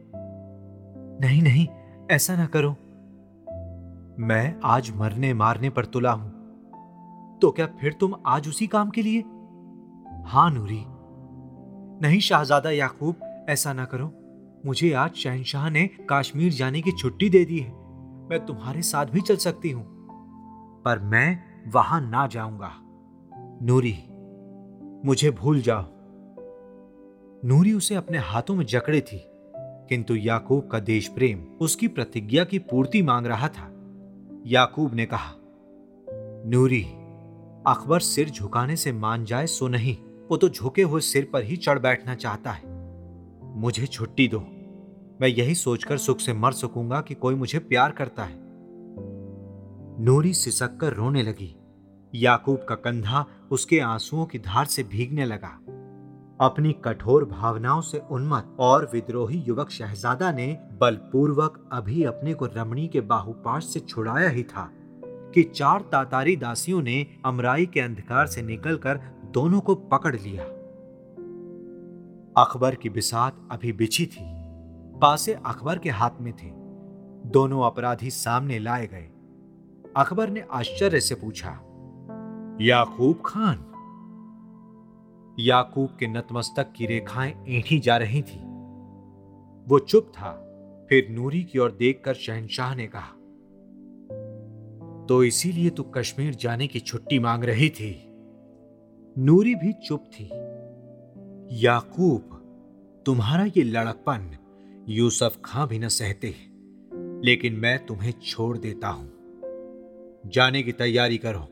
नहीं 1.22 1.42
नहीं, 1.42 1.68
ऐसा 2.10 2.36
ना 2.36 2.46
करो। 2.46 2.70
मैं 4.18 4.60
आज 4.64 4.92
मरने 4.96 5.34
मारने 5.34 5.70
पर 5.70 5.84
तुला 5.84 6.12
हूँ। 6.12 6.30
तो 7.38 7.50
क्या 7.50 7.66
फिर 7.66 7.92
तुम 7.92 8.14
आज 8.26 8.48
उसी 8.48 8.66
काम 8.66 8.90
के 8.90 9.02
लिए? 9.02 9.20
हाँ, 10.26 10.50
नूरी। 10.50 10.84
नहीं, 12.06 12.20
शाहजादा 12.20 12.70
याकूब, 12.70 13.46
ऐसा 13.48 13.72
ना 13.72 13.84
करो। 13.84 14.12
मुझे 14.66 14.92
आज 14.92 15.14
शहनशाह 15.14 15.70
ने 15.70 15.90
कश्मीर 16.12 16.52
जाने 16.52 16.80
की 16.80 16.92
छुट्टी 16.92 17.30
दे 17.30 17.44
दी 17.44 17.58
है। 17.58 17.70
मैं 18.30 18.46
तुम्हारे 18.46 18.82
साथ 18.82 19.06
भी 19.06 19.20
चल 19.20 19.36
सकती 19.36 19.70
हूँ। 19.70 19.84
पर 20.84 20.98
मैं 20.98 21.42
वहाँ 21.72 22.10
ना 22.10 22.26
जाऊँगा। 22.26 22.70
नूरी 23.66 23.98
मुझे 25.04 25.30
भूल 25.30 25.60
जाओ। 25.60 25.84
नूरी 27.44 27.72
उसे 27.72 27.94
अपने 27.94 28.18
हाथों 28.18 28.54
में 28.54 28.64
जकड़े 28.66 29.00
थी, 29.00 29.22
किंतु 29.56 30.14
याकूब 30.14 30.68
का 30.68 30.78
देश 30.78 31.08
प्रेम 31.08 31.44
उसकी 31.60 31.88
प्रतिज्ञा 31.88 32.44
की 32.44 32.58
पूर्ति 32.58 33.02
मांग 33.02 33.26
रहा 33.26 33.48
था। 33.48 33.70
याकूब 34.46 34.94
ने 34.94 35.06
कहा, 35.06 35.32
नूरी, 36.46 36.82
अकबर 37.66 38.00
सिर 38.00 38.30
झुकाने 38.30 38.76
से 38.76 38.92
मान 38.92 39.24
जाए 39.24 39.46
सो 39.46 39.68
नहीं, 39.68 39.96
वो 40.30 40.36
तो 40.36 40.48
झुके 40.48 40.82
हुए 40.82 41.00
सिर 41.00 41.28
पर 41.32 41.42
ही 41.42 41.56
चढ़ 41.56 41.78
बैठना 41.78 42.14
चाहता 42.14 42.50
है। 42.50 42.62
मुझे 43.56 43.86
छुट्टी 43.86 44.28
दो, 44.28 44.40
मैं 45.20 45.28
यही 45.28 45.54
सोचकर 45.54 45.98
सुख 45.98 46.20
से 46.20 46.32
मर 46.32 46.52
सकूँगा 46.52 47.00
कि 47.00 47.14
कोई 47.14 47.34
मुझे 47.34 47.58
प्यार 47.58 47.90
करता 47.90 48.24
है। 48.24 48.38
नूरी 50.00 50.34
सिसक 50.34 50.76
कर 50.76 50.92
रोने 50.92 51.22
लगी। 51.22 51.54
याकूब 52.14 52.64
का 52.68 52.74
कंधा 52.74 53.26
उसके 53.50 53.80
आंसुओं 53.80 54.26
की 54.26 54.38
धार 54.38 54.64
से 54.64 54.82
भीगने 54.82 55.24
लगा। 55.24 55.60
अपनी 56.40 56.72
कठोर 56.72 57.24
भावनाओं 57.24 57.80
से 57.80 57.98
उन्मत्त 57.98 58.56
और 58.60 58.90
विद्रोही 58.92 59.38
युवक 59.38 59.70
शहजादा 59.70 60.32
ने 60.32 60.58
बलपूर्वक 60.80 61.68
अभी 61.72 62.04
अपने 62.04 62.34
को 62.34 62.46
रमणी 62.46 62.88
के 62.88 63.00
बाहुपाश 63.00 63.64
से 63.64 63.80
छुड़ाया 63.80 64.28
ही 64.28 64.42
था 64.42 64.70
कि 65.04 65.42
चार 65.42 65.80
तातारी 65.80 66.36
दासियों 66.36 66.82
ने 66.82 67.06
अमराई 67.24 67.66
के 67.66 67.80
अंधकार 67.80 68.26
से 68.26 68.42
निकलकर 68.42 69.00
दोनों 69.30 69.60
को 69.60 69.74
पकड़ 69.74 70.16
लिया। 70.16 70.44
अकबर 72.42 72.74
की 72.74 72.88
बिसात 72.88 73.48
अभी 73.50 73.72
बिछी 73.72 74.06
थी। 74.06 74.40
पासे 74.98 75.34
अकबर 75.34 75.78
के 75.78 75.90
हाथ 75.90 76.10
में 76.20 76.32
थे। 76.32 76.50
दोनों 77.28 77.62
अपराधी 77.62 78.10
सामने 78.10 78.58
लाए 78.58 78.86
गए। 78.86 79.10
अकबर 79.96 80.30
ने 80.30 80.44
आश्चर्य 80.52 81.00
से 81.00 81.14
पूछा 81.14 81.60
याकूब 82.60 83.22
खान। 83.26 83.56
याकूब 85.38 85.96
के 86.00 86.06
नतमस्तक 86.06 86.72
की 86.76 86.86
रेखाएँ 86.86 87.44
ऐठी 87.48 87.78
जा 87.78 87.96
रही 87.96 88.22
थी। 88.22 88.38
वो 89.66 89.78
चुप 89.78 90.12
था, 90.14 90.32
फिर 90.90 91.08
नूरी 91.10 91.42
की 91.44 91.58
ओर 91.58 91.70
देखकर 91.70 92.14
शहनशाह 92.14 92.74
ने 92.74 92.86
कहा 92.86 93.12
तो 95.06 95.24
इसीलिए 95.24 95.70
तू 95.70 95.82
कश्मीर 95.82 96.34
जाने 96.34 96.66
की 96.66 96.80
छुट्टी 96.80 97.18
मांग 97.18 97.44
रही 97.44 97.68
थी? 97.70 97.92
नूरी 99.18 99.54
भी 99.54 99.72
चुप 99.72 100.04
थी। 100.12 100.28
याकूब, 101.64 102.22
तुम्हारा 103.06 103.44
ये 103.44 103.62
लड़कपन 103.62 104.36
यूसुफ 104.88 105.40
खां 105.44 105.66
भी 105.66 105.78
न 105.78 105.88
सहते, 105.88 106.34
लेकिन 107.24 107.54
मैं 107.54 107.86
तुम्हें 107.86 108.12
छोड़ 108.12 108.58
देता 108.58 108.88
हूँ। 108.88 109.10
जाने 110.26 110.62
की 110.62 110.72
तैयारी 110.72 111.18
करो। 111.18 111.48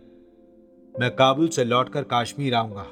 मैं 1.01 1.17
काबुल 1.17 1.49
से 1.49 1.65
लौटकर 1.65 2.03
काश्मीर 2.03 2.55
आऊँगा। 2.55 2.85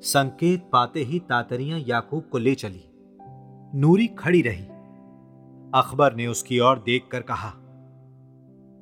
संकेत 0.00 0.68
पाते 0.72 1.00
ही 1.00 1.18
तातरियाँ 1.18 1.80
याकूब 1.80 2.24
को 2.32 2.38
ले 2.38 2.54
चली। 2.54 2.84
नूरी 3.74 4.06
खड़ी 4.06 4.42
रही। 4.42 4.64
अकबर 5.74 6.14
ने 6.14 6.26
उसकी 6.26 6.60
ओर 6.60 6.78
देखकर 6.78 7.20
कहा, 7.20 7.52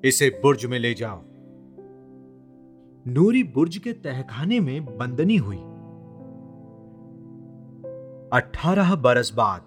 इसे 0.05 0.29
बुर्ज 0.43 0.67
में 0.67 0.79
ले 0.79 0.95
जाओ। 0.95 1.21
नूरी 3.07 3.43
बुर्ज 3.45 3.77
के 3.79 3.93
तहखाने 3.93 4.61
में 4.61 4.99
बंदनी 4.99 5.37
हुई। 5.37 5.61
अठारह 8.33 8.95
बरस 8.95 9.33
बाद, 9.35 9.63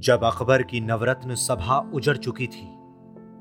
जब 0.00 0.24
अकबर 0.24 0.62
की 0.62 0.80
नवरत्न 0.80 1.34
सभा 1.34 1.90
उजड़ 1.94 2.16
चुकी 2.16 2.46
थी 2.46 2.77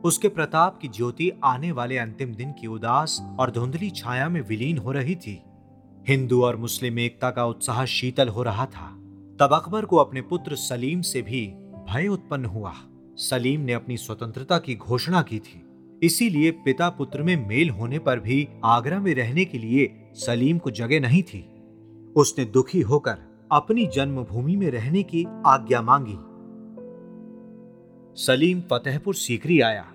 उसके 0.08 0.30
प्रताप 0.30 0.80
की 0.82 0.88
ज्योति 0.88 1.32
आने 1.44 1.72
वाले 1.72 1.98
अंतिम 1.98 2.36
दिन 2.36 2.52
की 2.52 2.68
उदास 2.68 3.36
और 3.40 3.52
धुंधली 3.52 3.90
छाया 3.90 4.30
में 4.30 4.42
विलीन 4.42 4.78
हो 4.78 4.92
रही 4.92 5.16
थी। 5.16 5.42
हिंदू 6.08 6.44
और 6.44 6.56
मुस्लिम 6.56 7.00
एकता 7.00 7.32
का 7.32 7.46
उत्साह 7.46 7.86
शीतल 7.86 8.28
हो 8.28 8.44
रहा 8.44 8.66
था। 8.66 8.88
तब 9.40 9.50
अकबर 9.54 9.86
को 9.86 9.98
अपने 9.98 10.22
पुत्र 10.22 10.56
सलीम 10.56 11.02
से 11.02 11.22
भी 11.22 11.48
भय 11.90 12.08
उत्पन्न 12.08 12.46
हुआ। 12.46 12.74
सलीम 13.16 13.62
ने 13.62 13.74
अपनी 13.74 13.98
स्वतंत्रता 13.98 14.58
की 14.58 14.76
घोषणा 14.76 15.22
की 15.22 15.40
थी। 15.40 15.66
इसीलिए 16.04 16.52
पिता 16.52 16.90
पुत्र 16.90 17.24
में 17.24 17.48
मेल 17.48 17.70
होने 17.70 18.00
पर 18.00 18.20
भी 18.20 18.48
आगरा 18.66 19.00
में 19.00 19.16
रहने 19.16 19.46
के 19.46 19.58
लिए 19.58 20.10
सलीम 20.14 20.58
को 20.58 20.72
जगह 20.72 21.00
नहीं 21.00 21.24
थी। 21.24 21.50
उसने 22.16 22.46
दुखी 22.46 22.82
होकर 22.82 23.48
अपनी 23.52 23.86
जन्मभूमि 23.88 24.56
में 24.56 24.72
रहने 24.72 25.04
की 25.04 25.26
आज्ञा 25.46 25.82
मांगी। 25.82 26.18
सलीम 28.24 28.62
फतेहपुर 28.62 29.16
सीकरी 29.16 29.62
आया। 29.62 29.94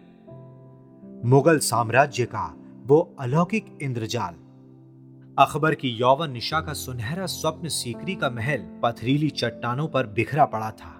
मुगल 1.24 1.58
साम्राज्य 1.58 2.24
का 2.24 2.44
वो 2.86 2.96
अलौकिक 3.20 3.66
इंद्रजाल। 3.82 4.34
अकबर 5.38 5.74
की 5.74 5.90
यौवन 5.90 6.30
निशा 6.30 6.60
का 6.60 6.72
सुनहरा 6.72 7.26
स्वप्न 7.26 7.68
सीकरी 7.68 8.14
का 8.14 8.30
महल 8.30 8.64
पथरीली 8.82 9.28
चट्टानों 9.30 9.86
पर 9.88 10.06
बिखरा 10.06 10.44
पड़ा 10.44 10.70
था। 10.70 10.90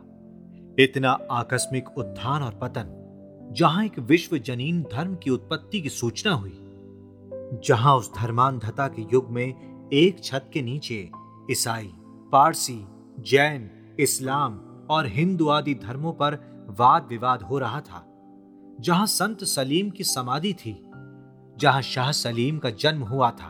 इतना 0.79 1.11
आकस्मिक 1.31 1.89
उत्थान 1.99 2.43
और 2.43 2.59
पतन, 2.63 3.51
जहाँ 3.53 3.85
एक 3.85 3.99
विश्व 3.99 4.39
जनीन 4.39 4.83
धर्म 4.83 5.17
की 5.17 5.31
उत्पत्ति 5.31 5.81
की 5.81 5.89
सूचना 5.89 6.33
हुई, 6.33 6.59
जहाँ 7.65 7.97
उस 7.97 8.13
धर्मांधता 8.15 8.89
के 8.89 9.03
युग 9.03 9.31
में 9.31 9.91
एक 9.93 10.25
छत 10.25 10.51
के 10.53 10.63
नीचे 10.63 11.11
ईसाई, 11.51 11.93
पारसी, 12.33 12.85
जैन, 13.21 13.71
इस्लाम 14.01 14.61
और 14.91 15.07
हिंदू 15.07 15.49
आदि 15.49 15.75
धर्मों 15.75 16.13
पर 16.13 16.39
वाद 16.79 17.07
विवाद 17.11 17.43
हो 17.43 17.59
रहा 17.59 17.81
था। 17.81 18.07
जहाँ 18.83 19.07
संत 19.07 19.45
सलीम 19.45 19.91
की 19.91 20.05
समाधि 20.05 20.53
थी, 20.55 20.83
जहाँ 21.59 21.83
शाह 21.83 22.13
सलीम 22.13 22.59
का 22.59 22.71
जन्म 22.71 23.03
हुआ 23.03 23.31
था। 23.31 23.49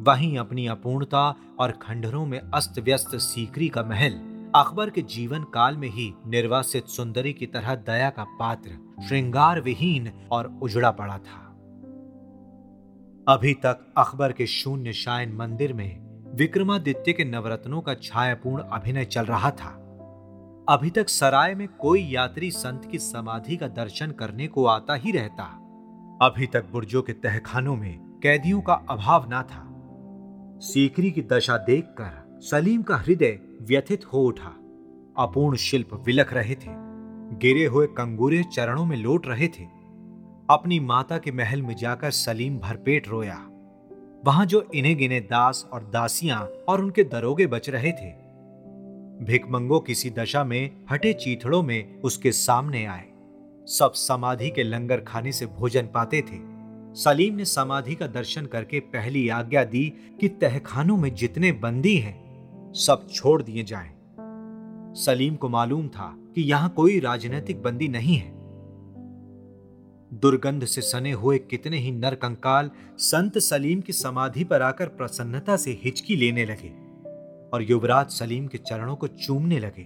वहीं 0.00 0.38
अपनी 0.38 0.66
अपूर्णता 0.66 1.34
और 1.60 1.70
खंडरों 1.72 2.26
में 2.26 2.40
अस्त 2.40 2.78
व्यस्त 2.78 3.16
सीकरी 3.16 3.68
का 3.68 3.82
महल 3.82 4.12
अकबर 4.54 4.90
के 4.90 5.02
जीवन 5.02 5.42
काल 5.42 5.76
में 5.76 5.88
ही 5.88 6.14
निर्वासित 6.26 6.86
सुंदरी 6.86 7.32
की 7.32 7.46
तरह 7.46 7.74
दया 7.74 8.10
का 8.10 8.24
पात्र 8.24 9.04
श्रृंगार 9.08 9.60
विहीन 9.60 10.10
और 10.32 10.58
उजड़ा 10.62 10.90
पड़ा 10.90 11.18
था। 11.18 11.42
अभी 13.28 13.54
तक 13.54 13.94
अकबर 13.98 14.32
के 14.32 14.46
शून्य 14.46 14.92
शायन 14.92 15.32
मंदिर 15.32 15.72
में 15.72 16.00
विक्रमादित्य 16.36 17.12
के 17.12 17.24
नवरत्नों 17.24 17.80
का 17.80 17.94
छायापूर्ण 17.94 18.62
अभिनय 18.62 19.04
चल 19.04 19.24
रहा 19.24 19.50
था। 19.50 19.82
अभी 20.68 20.90
तक 20.90 21.08
सराय 21.08 21.54
में 21.54 21.68
कोई 21.68 22.02
यात्री 22.02 22.50
संत 22.50 22.84
की 22.84 22.98
समाधि 22.98 23.56
का 23.56 23.68
दर्शन 23.68 24.10
करने 24.10 24.46
को 24.46 24.66
आता 24.66 24.94
ही 24.94 25.10
रहता। 25.10 25.44
अभी 26.22 26.46
तक 26.46 26.64
बुर्जों 26.72 27.02
के 27.02 27.12
तहखानों 27.12 27.76
में 27.76 27.98
कैदियों 28.22 28.60
का 28.60 28.72
अभाव 28.72 29.28
ना 29.28 29.42
था। 29.42 29.62
सीकरी 30.60 31.10
की 31.10 31.22
दशा 31.22 31.56
देखकर 31.56 32.40
सलीम 32.42 32.82
का 32.82 32.96
हृदय 32.96 33.38
व्यथित 33.62 34.04
हो 34.04 34.22
उठा। 34.22 34.52
अपूर्ण 35.18 35.56
शिल्प 35.56 36.02
विलख 36.06 36.32
रहे 36.32 36.54
थे। 36.54 36.74
गिरे 37.36 37.66
हुए 37.66 37.86
कंगूरे 37.86 38.42
चरणों 38.42 38.84
में 38.84 38.96
लौट 38.96 39.26
रहे 39.26 39.48
थे। 39.48 39.64
अपनी 40.50 40.80
माता 40.80 41.18
के 41.18 41.32
महल 41.32 41.62
में 41.62 41.76
जाकर 41.76 42.10
सलीम 42.10 42.58
भरपेट 42.58 43.08
रोया। 43.08 43.46
वहाँ 44.24 44.46
जो 44.46 44.68
इन्हें 44.74 44.96
गिने 44.96 45.20
दास 45.20 45.68
और 45.72 45.84
दासियाँ 45.84 46.40
और 46.40 46.80
उनके 46.80 47.04
दरोगे 47.04 47.46
बच 47.46 47.70
रहे 47.70 47.92
थे 47.92 48.25
भिकमंगो 49.22 49.80
किसी 49.80 50.10
दशा 50.10 50.44
में, 50.44 50.76
हटे 50.90 51.12
चीथड़ों 51.12 51.62
में 51.62 52.00
उसके 52.00 52.32
सामने 52.32 52.84
आए। 52.84 53.04
सब 53.66 53.92
समाधि 53.94 54.50
के 54.50 54.62
लंगर 54.62 55.00
खाने 55.00 55.32
से 55.32 55.46
भोजन 55.46 55.82
पाते 55.82 56.22
थे। 56.22 56.56
सलीम 56.94 57.34
ने 57.34 57.44
समाधि 57.44 57.94
का 57.94 58.06
दर्शन 58.06 58.46
करके 58.46 58.80
पहली 58.80 59.28
आज्ञा 59.28 59.64
दी 59.64 59.92
कि 60.20 60.28
तहखानों 60.28 60.96
में 60.96 61.14
जितने 61.14 61.52
बंदी 61.52 61.96
हैं, 61.96 62.26
सब 62.72 63.08
छोड़ 63.10 63.42
दिए 63.42 63.62
जाएँ। 63.62 63.94
सलीम 64.94 65.36
को 65.36 65.48
मालूम 65.48 65.88
था 65.88 66.18
कि 66.34 66.42
यहाँ 66.42 66.68
कोई 66.68 67.00
राजनीतिक 67.00 67.62
बंदी 67.62 67.88
नहीं 67.88 68.16
है। 68.16 68.36
दुर्गंध 70.14 70.64
से 70.64 70.80
सने 70.80 71.12
हुए 71.12 71.38
कितने 71.38 71.78
ही 71.78 71.92
नर 71.92 72.14
कंकाल 72.14 72.70
संत 72.98 73.38
सलीम 73.38 73.80
की 73.80 73.92
समाधि 73.92 74.44
पर 74.44 74.62
आकर 74.62 74.86
प्रसन्नता 74.86 75.56
से 75.56 75.80
हिचकी 75.84 76.16
लेने 76.16 76.44
लगे। 76.44 76.85
और 77.56 77.62
युवराज 77.62 78.06
सलीम 78.06 78.46
के 78.46 78.58
चरणों 78.58 78.96
को 78.96 79.06
चूमने 79.06 79.58
लगे। 79.58 79.82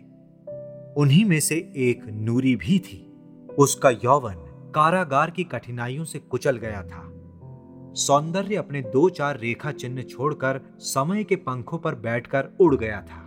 उन्हीं 1.01 1.25
में 1.25 1.41
से 1.41 1.55
एक 1.77 2.05
नूरी 2.07 2.57
भी 2.57 2.79
थी। 2.79 3.13
उसका 3.59 3.91
यौवन 3.91 4.35
कारागार 4.75 5.31
की 5.31 5.45
कठिनाइयों 5.45 6.05
से 6.05 6.19
कुचल 6.19 6.57
गया 6.57 6.83
था। 6.83 7.03
सौंदर्य 7.95 8.57
अपने 8.57 8.83
दो 8.83 9.09
चार 9.09 9.39
रेखा 9.39 9.73
चिन्ह 9.73 10.03
छोड़कर 10.03 10.61
समय 10.79 11.25
के 11.25 11.37
पंखों 11.37 11.79
पर 11.79 11.95
बैठकर 11.95 12.45
उड़ 12.61 12.77
गया 12.77 13.03
था। 13.03 13.27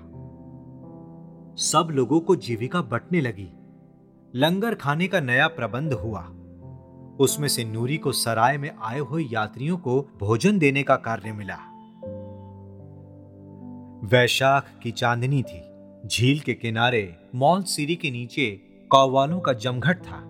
सब 1.56 1.88
लोगों 1.91 2.19
को 2.19 2.36
जीविका 2.36 2.82
बटने 2.82 3.21
लगी। 3.21 3.49
लंगर 4.36 4.73
खाने 4.73 5.08
का 5.08 5.19
नया 5.19 5.47
प्रबंध 5.47 5.93
हुआ। 5.93 6.21
उसमें 7.19 7.47
से 7.47 7.63
नूरी 7.63 7.97
को 7.97 8.12
सराय 8.12 8.58
में 8.58 8.71
आए 8.84 8.99
हुए 8.99 9.23
यात्रियों 9.23 9.77
को 9.77 10.01
भोजन 10.19 10.60
देने 10.60 10.84
का 10.84 10.95
कार्य 10.95 11.32
मिला। 11.32 11.58
वैशाख 14.03 14.79
की 14.83 14.91
चांदनी 14.91 15.43
थी। 15.43 15.61
झील 16.07 16.39
के 16.39 16.53
किनारे, 16.53 17.15
मॉल 17.35 17.63
सीरी 17.63 17.95
के 17.95 18.11
नीचे, 18.11 18.49
कौवालों 18.89 19.39
का 19.39 19.53
जमघट 19.53 19.97
था। 19.97 20.21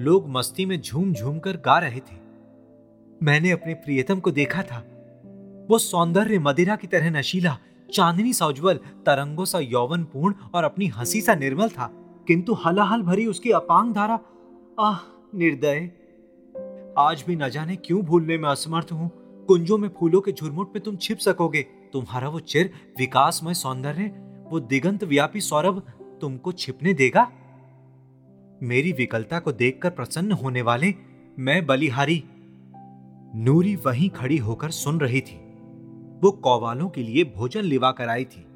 लोग 0.00 0.28
मस्ती 0.28 0.66
में 0.66 0.80
झूम 0.80 1.12
झूम 1.12 1.38
कर 1.38 1.56
गा 1.56 1.78
रहे 1.78 2.00
थे। 2.00 2.16
मैंने 3.22 3.50
अपने 3.50 3.74
प्रियतम 3.74 4.20
को 4.20 4.30
देखा 4.30 4.62
था। 4.62 4.78
वो 5.70 5.78
सौंदर्य 5.78 6.38
मदिरा 6.38 6.76
की 6.76 6.86
तरह 6.86 7.10
नशीला, 7.10 7.58
चांदनी 7.92 8.32
सा 8.32 8.46
उज्जवल, 8.46 8.76
तरंगों 8.76 9.44
सा 9.44 9.58
यौवन 9.58 10.04
पूर्ण 10.04 10.34
और 10.54 10.64
अपनी 10.64 10.86
हँसी 10.86 11.20
सा 11.20 11.34
निर्मल 11.34 11.68
था। 11.68 11.90
किंतु 12.26 12.54
हलाहल 12.54 13.02
भरी 13.02 13.26
उसकी 13.26 13.50
अपांग 13.50 13.94
धारा, 13.94 14.20
आह, 14.80 14.98
निर्दय। 15.34 15.90
आज 16.98 17.24
भी 17.26 17.36
न 17.36 17.48
जाने 17.48 17.76
क्यों 17.76 18.02
भूलने 18.02 18.38
में 18.38 18.48
असमर्थ 18.48 18.92
हूँ। 18.92 19.10
कुंजों 19.44 19.78
में 19.78 19.88
फूलों 19.88 20.20
के 20.20 20.32
झुरमुट 20.32 20.68
में 20.74 20.84
तुम 20.84 20.96
छिप 20.96 21.18
सकोगे। 21.18 21.81
तुम्हारा 21.92 22.28
वो 22.28 22.40
चिर 22.40 22.70
विकासमय 22.98 23.54
सौंदर्य, 23.54 24.06
वो 24.50 24.60
दिगंत 24.60 25.04
व्यापी 25.04 25.40
सौरभ 25.40 25.82
तुमको 26.20 26.52
छिपने 26.52 26.94
देगा? 26.94 27.30
मेरी 28.62 28.92
विकलता 28.92 29.38
को 29.38 29.52
देखकर 29.52 29.90
प्रसन्न 29.90 30.32
होने 30.32 30.62
वाले 30.62 30.94
मैं 31.38 31.66
बलिहारी, 31.66 32.24
नूरी 33.34 33.76
वहीं 33.76 34.10
खड़ी 34.10 34.36
होकर 34.36 34.70
सुन 34.70 35.00
रही 35.00 35.20
थी। 35.20 35.36
वो 36.22 36.30
कौवालों 36.30 36.88
के 36.88 37.02
लिए 37.02 37.24
भोजन 37.36 37.60
लिवा 37.60 37.92
कर 37.92 38.08
आई 38.08 38.24
थी। 38.24 38.46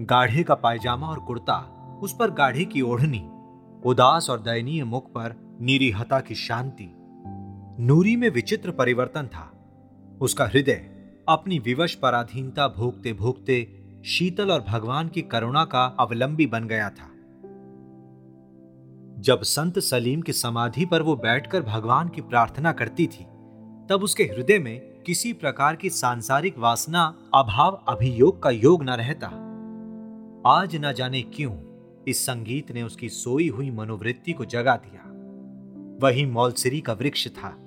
गाढ़े 0.00 0.42
का 0.42 0.54
पायजामा 0.54 1.06
और 1.06 1.18
कुर्ता, 1.18 1.56
उस 2.02 2.16
पर 2.18 2.30
गाढ़े 2.30 2.64
की 2.64 2.80
ओढ़नी, 2.80 3.30
उदास 3.84 4.30
और 4.30 4.40
दयनीय 4.40 4.84
मुख 4.84 5.08
पर 5.08 5.58
निरीहता 5.60 6.20
की 6.20 6.34
शांति। 6.34 6.90
नूरी 7.82 8.16
में 8.16 8.30
विचित्र 8.30 8.70
परिवर्तन 8.70 9.26
था। 9.26 9.50
उसका 10.20 10.44
हृदय 10.44 10.93
अपनी 11.28 11.58
विवश 11.58 11.94
पराधीनता 11.94 12.68
भोगते 12.68 13.12
भोगते 13.12 13.82
शीतल 14.04 14.50
और 14.50 14.64
भगवान 14.68 15.08
की 15.08 15.22
करुणा 15.22 15.64
का 15.64 15.84
अवलंबी 15.84 16.46
बन 16.46 16.64
गया 16.64 16.90
था। 16.90 17.10
जब 19.20 19.42
संत 19.42 19.78
सलीम 19.78 20.22
की 20.22 20.32
समाधि 20.32 20.86
पर 20.86 21.02
वो 21.02 21.16
बैठकर 21.16 21.60
भगवान 21.60 22.08
की 22.08 22.20
प्रार्थना 22.20 22.72
करती 22.72 23.06
थी, 23.06 23.24
तब 23.88 24.00
उसके 24.02 24.24
हृदय 24.24 24.58
में 24.58 24.80
किसी 24.80 25.32
प्रकार 25.32 25.76
की 25.76 25.90
सांसारिक 25.90 26.58
वासना, 26.58 27.18
अभाव, 27.34 27.84
अभियोग 27.88 28.42
का 28.42 28.50
योग 28.50 28.82
न 28.82 28.90
रहता। 28.90 29.26
आज 30.46 30.76
न 30.76 30.92
जाने 30.92 31.22
क्यों 31.22 31.56
इस 32.08 32.26
संगीत 32.26 32.72
ने 32.72 32.82
उसकी 32.82 33.08
सोई 33.08 33.48
हुई 33.48 33.70
मनोवृत्ति 33.70 34.32
को 34.32 34.44
जगा 34.44 34.76
दिया। 34.76 35.00
वही 36.02 36.26
मौलसिरी 36.26 36.80
का 36.80 36.92
वृक्ष 36.92 37.28
था। 37.28 37.60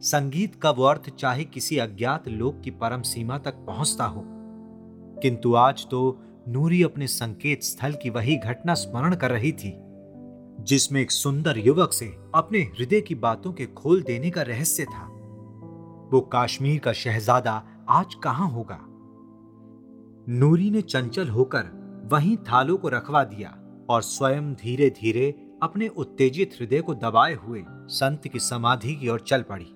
संगीत 0.00 0.54
का 0.54 0.70
वो 0.70 0.84
अर्थ 0.84 1.10
चाहे 1.10 1.44
किसी 1.44 1.78
अज्ञात 1.78 2.28
लोक 2.28 2.60
की 2.60 2.70
परम 2.70 3.02
सीमा 3.02 3.38
तक 3.38 3.54
पहुँचता 3.54 4.04
हो। 4.04 4.22
किंतु 5.22 5.54
आज 5.54 5.86
तो 5.90 6.22
नूरी 6.48 6.82
अपने 6.82 7.06
संकेत 7.06 7.62
स्थल 7.62 7.92
की 7.92 8.10
वही 8.10 8.36
घटना 8.36 8.74
स्मरण 8.74 9.14
कर 9.14 9.30
रही 9.30 9.52
थी, 9.52 9.72
जिसमें 10.64 11.00
एक 11.00 11.10
सुंदर 11.10 11.58
युवक 11.58 11.92
से 11.92 12.06
अपने 12.34 12.58
हृदय 12.58 13.00
की 13.00 13.14
बातों 13.14 13.52
के 13.52 13.66
खोल 13.66 14.02
देने 14.02 14.30
का 14.30 14.42
रहस्य 14.42 14.84
था। 14.84 15.06
वो 16.12 16.20
काश्मीर 16.20 16.78
का 16.78 16.92
शहजादा 16.92 17.66
आज 17.88 18.14
कहाँ 18.14 18.48
होगा? 18.48 18.78
नूरी 20.28 20.70
ने 20.70 20.82
चंचल 20.82 21.28
होकर 21.28 21.86
वहीं 22.12 22.36
थालों 22.36 22.76
को 22.76 22.88
रखवा 22.88 23.24
दिया 23.24 23.58
और 23.88 24.02
स्वयं 24.02 24.54
धीरे 24.54 24.90
धीरे 24.90 25.50
अपने 25.62 25.88
उत्तेजित 25.88 26.50
हृदय 26.60 26.80
को 26.80 26.94
दबाए 26.94 27.34
हुए 27.34 27.64
संत 27.70 28.28
की 28.28 28.38
समाधि 28.38 28.94
की 28.94 29.08
ओर 29.08 29.20
चल 29.20 29.42
पड़ी। 29.42 29.72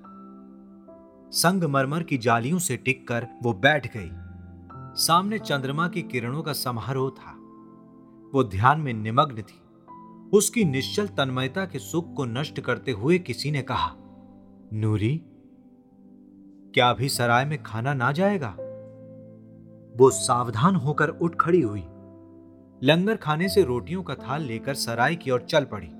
संगमरमर 1.32 2.02
की 2.02 2.18
जालियों 2.18 2.58
से 2.58 2.76
टिककर 2.76 3.26
वो 3.42 3.52
बैठ 3.52 3.96
गई। 3.96 4.10
सामने 5.02 5.38
चंद्रमा 5.38 5.88
की 5.88 6.02
किरणों 6.02 6.42
का 6.42 6.52
समारोह 6.52 7.10
था। 7.10 7.32
वो 8.34 8.44
ध्यान 8.44 8.80
में 8.80 8.92
निमग्न 8.92 9.42
थी। 9.42 9.60
उसकी 10.32 10.64
निश्चल 10.64 11.06
तन्मयता 11.06 11.64
के 11.64 11.78
सुख 11.78 12.14
को 12.14 12.24
नष्ट 12.24 12.60
करते 12.60 12.92
हुए 12.92 13.18
किसी 13.18 13.50
ने 13.50 13.62
कहा, 13.62 13.94
नूरी, 14.72 15.22
क्या 16.74 16.90
अभी 16.90 17.08
सराय 17.08 17.44
में 17.44 17.62
खाना 17.62 17.94
ना 17.94 18.12
जाएगा? 18.12 18.56
वो 19.96 20.10
सावधान 20.10 20.76
होकर 20.76 21.08
उठ 21.08 21.36
खड़ी 21.40 21.60
हुई। 21.60 21.84
लंगर 22.82 23.16
खाने 23.16 23.48
से 23.48 23.62
रोटियों 23.62 24.02
का 24.02 24.14
थाल 24.14 24.42
लेकर 24.42 24.74
सराय 24.74 25.16
की 25.16 25.30
ओर 25.30 25.40
चल 25.40 25.64
पड़ी। 25.64 25.90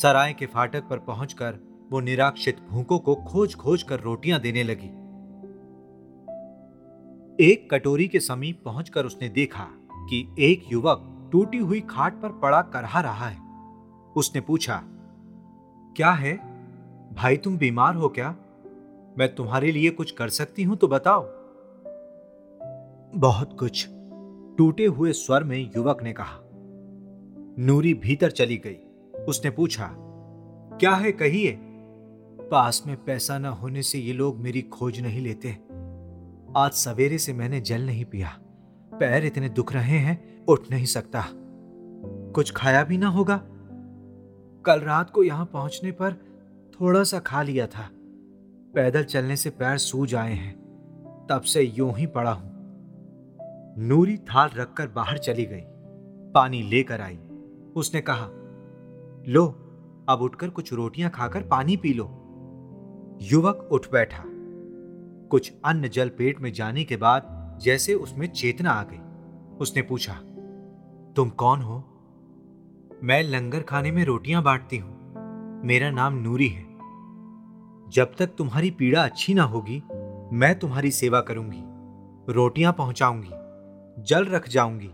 सराय 0.00 0.32
के 0.32 0.46
फाटक 0.46 0.88
पर 0.88 0.98
पहुंचकर 0.98 1.69
वो 1.90 2.00
निराक्षित 2.00 2.56
भूखों 2.70 2.98
को 2.98 3.14
खोज 3.14 3.54
खोज 3.54 3.82
कर 3.82 4.00
रोटियाँ 4.00 4.40
देने 4.40 4.62
लगी। 4.62 4.88
एक 7.44 7.68
कटोरी 7.70 8.06
के 8.08 8.20
समीप 8.20 8.62
पहुंचकर 8.64 9.06
उसने 9.06 9.28
देखा 9.28 9.66
कि 10.10 10.26
एक 10.38 10.72
युवक 10.72 11.06
टूटी 11.32 11.58
हुई 11.58 11.80
खाट 11.80 12.20
पर 12.22 12.28
पड़ा 12.32 12.60
करहा 12.62 13.00
रहा 13.00 13.26
है। 13.26 13.38
उसने 14.16 14.40
पूछा, 14.40 14.82
क्या 15.96 16.10
है? 16.10 16.36
भाई 17.14 17.36
तुम 17.36 17.56
बीमार 17.58 17.94
हो 17.94 18.08
क्या? 18.08 18.34
मैं 19.18 19.34
तुम्हारे 19.34 19.72
लिए 19.72 19.90
कुछ 19.90 20.10
कर 20.10 20.28
सकती 20.28 20.62
हूँ 20.62 20.76
तो 20.76 20.88
बताओ। 20.88 21.22
बहुत 23.18 23.56
कुछ। 23.58 23.86
टूटे 24.58 24.86
हुए 24.86 25.12
स्वर 25.12 25.44
में 25.44 25.58
युवक 25.76 26.02
ने 26.02 26.12
कहा। 26.12 26.38
नूरी 27.58 27.94
भीतर 27.94 28.30
चली 28.30 28.56
गई। 28.56 28.76
उसने 29.24 29.50
पूछा, 29.50 29.90
क्या 30.80 30.94
है 30.94 31.12
कहिए? 31.12 31.58
पास 32.50 32.82
में 32.86 33.04
पैसा 33.04 33.38
न 33.38 33.44
होने 33.44 33.82
से 33.82 33.98
ये 33.98 34.12
लोग 34.12 34.38
मेरी 34.38 34.62
खोज 34.62 35.00
नहीं 35.00 35.20
लेते। 35.20 35.50
आज 36.56 36.70
सवेरे 36.72 37.18
से 37.18 37.32
मैंने 37.32 37.60
जल 37.60 37.82
नहीं 37.82 38.04
पिया। 38.04 38.38
पैर 38.94 39.24
इतने 39.24 39.48
दुख 39.48 39.72
रहे 39.72 39.98
हैं, 39.98 40.44
उठ 40.46 40.60
नहीं 40.70 40.84
सकता। 40.84 41.24
कुछ 42.32 42.52
खाया 42.52 42.84
भी 42.84 42.98
ना 42.98 43.08
होगा। 43.08 43.36
कल 44.64 44.80
रात 44.80 45.10
को 45.10 45.22
यहाँ 45.22 45.46
पहुँचने 45.46 45.92
पर 45.92 46.12
थोड़ा 46.80 47.04
सा 47.04 47.18
खा 47.18 47.42
लिया 47.42 47.66
था। 47.66 47.90
पैदल 48.74 49.04
चलने 49.04 49.36
से 49.36 49.50
पैर 49.50 49.78
सूज 49.78 50.14
आए 50.14 50.34
हैं। 50.34 50.60
तब 51.30 51.40
से 51.40 51.62
यूँ 51.62 51.94
ही 51.96 52.06
पड़ा 52.06 52.32
हूँ। 52.32 52.50
नूरी 53.78 54.16
थाल 54.16 54.50
रखकर 54.56 54.88
बाहर 54.88 55.18
चली 55.18 55.44
गई। 55.44 55.62
पानी 56.32 56.62
लेकर 56.62 57.00
आई। 57.00 57.18
उसने 57.76 58.00
कहा, 58.00 58.28
लो, 59.32 59.66
अब 60.08 60.18
उठकर 60.22 60.48
कुछ 60.48 60.72
रोटियाँ 60.72 61.10
खाकर 61.10 61.42
पानी 61.42 61.76
पी 61.76 61.92
लो। 61.94 62.16
युवक 63.22 63.68
उठ 63.72 63.90
बैठा। 63.92 64.22
कुछ 65.30 65.52
अन्न 65.64 65.88
जल 65.88 66.08
पेट 66.08 66.40
में 66.40 66.52
जाने 66.52 66.84
के 66.84 66.96
बाद 66.96 67.58
जैसे 67.62 67.94
उसमें 67.94 68.26
चेतना 68.26 68.70
आ 68.70 68.82
गई। 68.82 69.00
उसने 69.58 69.82
पूछा, 69.82 70.12
तुम 71.16 71.30
कौन 71.30 71.60
हो? 71.60 71.84
मैं 73.02 73.22
लंगर 73.22 73.60
खाने 73.60 73.90
में 73.90 74.04
रोटियाँ 74.04 74.42
बांटती 74.42 74.76
हूँ। 74.76 75.62
मेरा 75.64 75.90
नाम 75.90 76.14
नूरी 76.14 76.48
है। 76.48 76.62
जब 77.90 78.14
तक 78.18 78.34
तुम्हारी 78.38 78.70
पीड़ा 78.70 79.04
अच्छी 79.04 79.34
ना 79.34 79.42
होगी, 79.42 79.82
मैं 80.32 80.58
तुम्हारी 80.58 80.90
सेवा 80.90 81.20
करूँगी। 81.20 81.62
रोटियाँ 82.32 82.72
पहुंचाऊँगी, 82.72 84.02
जल 84.02 84.24
रख 84.24 84.48
जाऊँगी। 84.48 84.90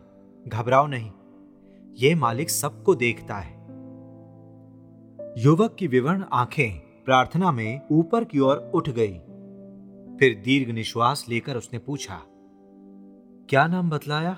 घबराओ 0.49 0.87
नहीं 0.87 1.11
यह 1.99 2.17
मालिक 2.17 2.51
सबको 2.51 2.95
देखता 2.95 3.37
है। 3.37 3.55
युवक 5.39 5.77
की 5.79 5.87
विवरण 5.87 6.25
आँखें 6.33 6.86
प्रार्थना 7.07 7.51
में 7.53 7.81
ऊपर 7.93 8.25
की 8.25 8.39
ओर 8.39 8.71
उठ 8.75 8.89
गई। 8.89 9.13
फिर 10.17 10.35
दीर्घ 10.45 10.73
निश्वास 10.73 11.25
लेकर 11.29 11.57
उसने 11.57 11.79
पूछा, 11.79 12.21
क्या 13.49 13.67
नाम 13.67 13.91
बतलाया? 13.91 14.37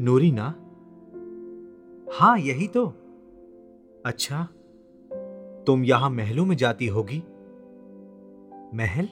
नूरी 0.00 0.30
ना? 0.32 0.46
हाँ, 2.18 2.38
यही 2.38 2.66
तो। 2.66 2.86
अच्छा 4.06 4.48
तुम 5.66 5.84
यहाँ 5.84 6.10
महलों 6.10 6.46
में 6.46 6.56
जाती 6.56 6.86
होगी? 6.86 7.22
महल? 8.74 9.08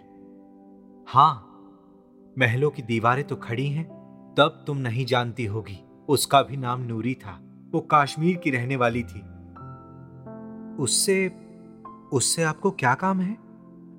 हाँ, 1.09 1.33
महलों 2.39 2.71
की 2.71 2.83
दीवारें 2.83 3.25
तो 3.25 3.37
खड़ी 3.37 3.67
हैं, 3.67 3.85
तब 4.39 4.65
तुम 4.67 4.77
नहीं 4.77 5.07
जानती 5.07 5.45
होगी। 5.45 5.79
उसका 6.09 6.43
भी 6.43 6.57
नाम 6.57 6.83
नूरी 6.83 7.15
था, 7.15 7.39
वो 7.73 7.87
कश्मीर 7.95 8.37
की 8.37 8.51
रहने 8.51 8.77
वाली 8.77 9.03
थी। 9.03 9.21
उससे 10.77 11.46
उससे 12.13 12.43
आपको 12.43 12.71
क्या 12.71 12.95
काम 12.95 13.21
है? 13.21 13.33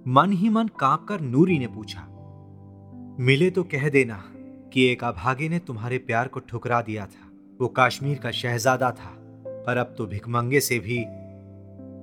मन 0.08 0.32
ही 0.32 0.50
मन 0.50 0.67
काँप 0.80 1.06
कर 1.10 1.22
नूरी 1.22 1.58
ने 1.60 1.67
पूछा, 1.67 2.02
मिले 3.20 3.50
तो 3.50 3.63
कह 3.63 3.89
देना 3.89 4.24
कि 4.74 4.86
एक 4.86 5.04
अभागे 5.04 5.50
ने 5.50 5.60
तुम्हारे 5.60 5.98
प्यार 5.98 6.28
को 6.28 6.39
ठुकरा 6.39 6.82
दिया 6.82 7.06
था। 7.06 7.30
वो 7.62 7.74
कश्मीर 7.78 8.20
का 8.20 8.32
शहजादा 8.32 8.91
था, 8.91 9.13
पर 9.48 9.78
अब 9.78 9.96
तो 9.98 10.06
भिकमंगे 10.06 10.60
से 10.60 10.80
भी 10.80 11.04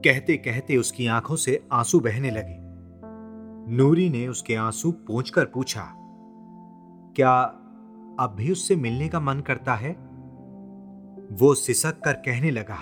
कहते 0.04 0.36
कहते 0.36 0.76
उसकी 0.76 1.06
आँखों 1.06 1.36
से 1.36 1.62
आँसू 1.72 2.00
बहने 2.00 2.30
लगे। 2.30 2.56
नूरी 3.76 4.08
ने 4.10 4.26
उसके 4.28 4.54
आँसू 4.54 4.92
कर 5.10 5.44
पूछा, 5.44 5.84
क्या 7.16 7.32
अब 8.20 8.34
भी 8.36 8.50
उससे 8.52 8.76
मिलने 8.76 9.08
का 9.08 9.20
मन 9.20 9.40
करता 9.40 9.74
है? 9.74 9.92
वो 11.32 11.54
सिसक 11.54 12.00
कर 12.00 12.12
कहने 12.12 12.50
लगा, 12.50 12.78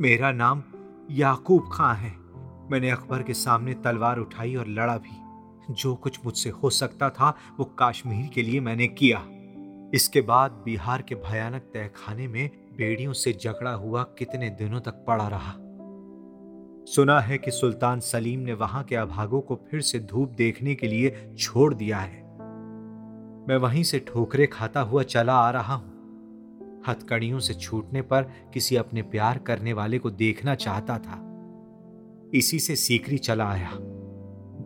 मेरा 0.00 0.32
नाम 0.32 0.60
याकूब 1.10 1.70
खां 1.72 1.96
है? 1.96 2.12
मैंने 2.70 2.90
अकबर 2.90 3.22
के 3.22 3.34
सामने 3.34 3.74
तलवार 3.74 4.18
उठाई 4.18 4.54
और 4.54 4.68
लड़ा 4.68 4.96
भी। 4.98 5.28
जो 5.74 5.94
कुछ 5.94 6.24
मुझसे 6.24 6.50
हो 6.50 6.70
सकता 6.70 7.10
था, 7.10 7.36
वो 7.58 7.76
कश्मीर 7.82 8.26
के 8.26 8.42
लिए 8.42 8.60
मैंने 8.60 8.88
किया। 8.88 9.24
इसके 9.94 10.20
बाद 10.20 10.50
बिहार 10.50 11.02
के 11.02 11.14
भयानक 11.14 11.62
तहखाने 11.62 12.28
में 12.28 12.50
बेड़ियों 12.76 13.12
से 13.12 13.32
जकड़ा 13.32 13.70
हुआ 13.70 14.02
कितने 14.02 14.50
दिनों 14.50 14.80
तक 14.80 14.90
पड़ा 14.90 15.28
रहा। 15.28 15.54
सुना 16.84 17.20
है 17.20 17.38
कि 17.38 17.50
सुल्तान 17.50 18.00
सलीम 18.00 18.40
ने 18.40 18.52
वहाँ 18.52 18.84
के 18.84 18.96
अभागों 18.96 19.40
को 19.40 19.60
फिर 19.70 19.80
से 19.80 19.98
धूप 19.98 20.28
देखने 20.28 20.74
के 20.74 20.86
लिए 20.86 21.34
छोड़ 21.38 21.74
दिया 21.74 21.98
है। 21.98 22.22
मैं 23.48 23.56
वहीं 23.56 23.82
से 23.82 23.98
ठोकरे 23.98 24.46
खाता 24.46 24.80
हुआ 24.80 25.02
चला 25.02 25.34
आ 25.34 25.50
रहा 25.50 25.74
हूँ। 25.74 25.97
हथकड़ियों 26.88 27.38
से 27.38 27.54
छूटने 27.54 28.02
पर 28.02 28.22
किसी 28.22 28.76
अपने 28.76 29.02
प्यार 29.02 29.38
करने 29.38 29.72
वाले 29.72 29.98
को 29.98 30.10
देखना 30.10 30.54
चाहता 30.54 30.98
था। 30.98 31.24
इसी 32.34 32.58
से 32.58 32.76
सीकरी 32.76 33.18
चला 33.18 33.48
आया। 33.50 33.70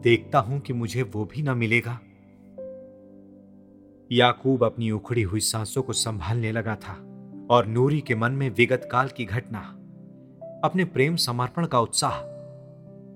देखता 0.03 0.39
हूँ 0.39 0.61
कि 0.61 0.73
मुझे 0.73 1.03
वो 1.03 1.25
भी 1.25 1.43
ना 1.43 1.55
मिलेगा। 1.55 2.01
याकूब 4.13 4.65
अपनी 4.65 4.91
उखड़ी 4.91 5.23
हुई 5.23 5.41
सांसों 5.41 5.83
को 5.83 5.93
संभालने 5.93 6.53
लगा 6.53 6.75
था 6.75 6.93
और 7.51 7.67
नूरी 7.67 8.01
के 8.01 8.15
मन 8.15 8.33
में 8.33 8.51
विगत 8.51 8.89
काल 8.93 9.09
की 9.09 9.25
घटना, 9.25 9.59
अपने 10.65 10.85
प्रेम 10.85 11.17
समर्पण 11.17 11.67
का 11.67 11.81
उत्साह, 11.81 12.21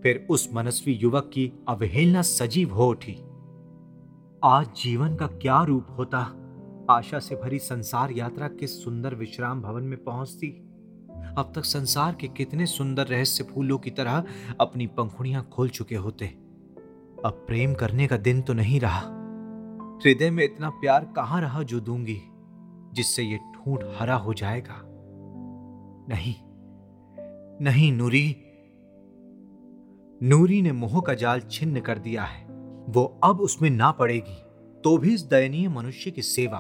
फिर 0.02 0.26
उस 0.30 0.48
मनस्वी 0.54 0.92
युवक 0.92 1.30
की 1.34 1.52
अवहेलना 1.68 2.22
सजीव 2.22 2.74
हो 2.74 2.88
उठी। 2.90 3.16
आज 4.44 4.66
जीवन 4.82 5.16
का 5.16 5.26
क्या 5.26 5.62
रूप 5.62 5.86
होता? 5.98 6.22
आशा 6.90 7.18
से 7.18 7.34
भरी 7.34 7.58
संसार 7.58 8.10
यात्रा 8.10 8.48
किस 8.48 8.84
सुंदर 8.84 9.14
विश्राम 9.14 9.62
भवन 9.62 9.82
में 9.82 10.04
पहुँचती? 10.04 10.48
अब 11.38 11.52
तक 11.54 11.64
संसार 11.64 12.14
के 12.14 12.28
कितने 12.28 12.66
सुंदर 12.66 13.06
रहस्य 13.06 13.44
फूलों 13.44 13.78
की 13.78 13.90
तरह 13.90 14.24
अपनी 14.60 14.86
पंखुड़ियाँ 14.86 15.42
खोल 15.52 15.68
चुके 15.68 15.94
होते। 15.94 16.26
अब 17.24 17.44
प्रेम 17.46 17.74
करने 17.74 18.06
का 18.06 18.16
दिन 18.16 18.42
तो 18.42 18.52
नहीं 18.52 18.80
रहा। 18.80 19.00
हृदय 20.04 20.30
में 20.30 20.44
इतना 20.44 20.70
प्यार 20.70 21.04
कहाँ 21.16 21.40
रहा 21.40 21.62
जो 21.62 21.80
दूँगी, 21.80 22.20
जिससे 22.92 23.22
ये 23.22 23.36
ठूंठ 23.36 23.84
हरा 23.98 24.14
हो 24.14 24.34
जाएगा? 24.34 24.82
नहीं 26.08 26.34
नहीं 27.64 27.92
नूरी। 27.92 28.36
नूरी 30.22 30.62
ने 30.62 30.72
मोह 30.72 31.00
का 31.00 31.14
जाल 31.14 31.40
छिन्न 31.40 31.80
कर 31.80 31.98
दिया 31.98 32.22
है। 32.22 32.44
वो 32.88 33.20
अब 33.24 33.40
उसमें 33.40 33.70
ना 33.70 33.90
पड़ेगी 33.90 34.42
तो 34.84 34.96
भी 34.98 35.14
इस 35.14 35.22
दयनीय 35.22 35.68
मनुष्य 35.68 36.10
की 36.10 36.22
सेवा। 36.22 36.58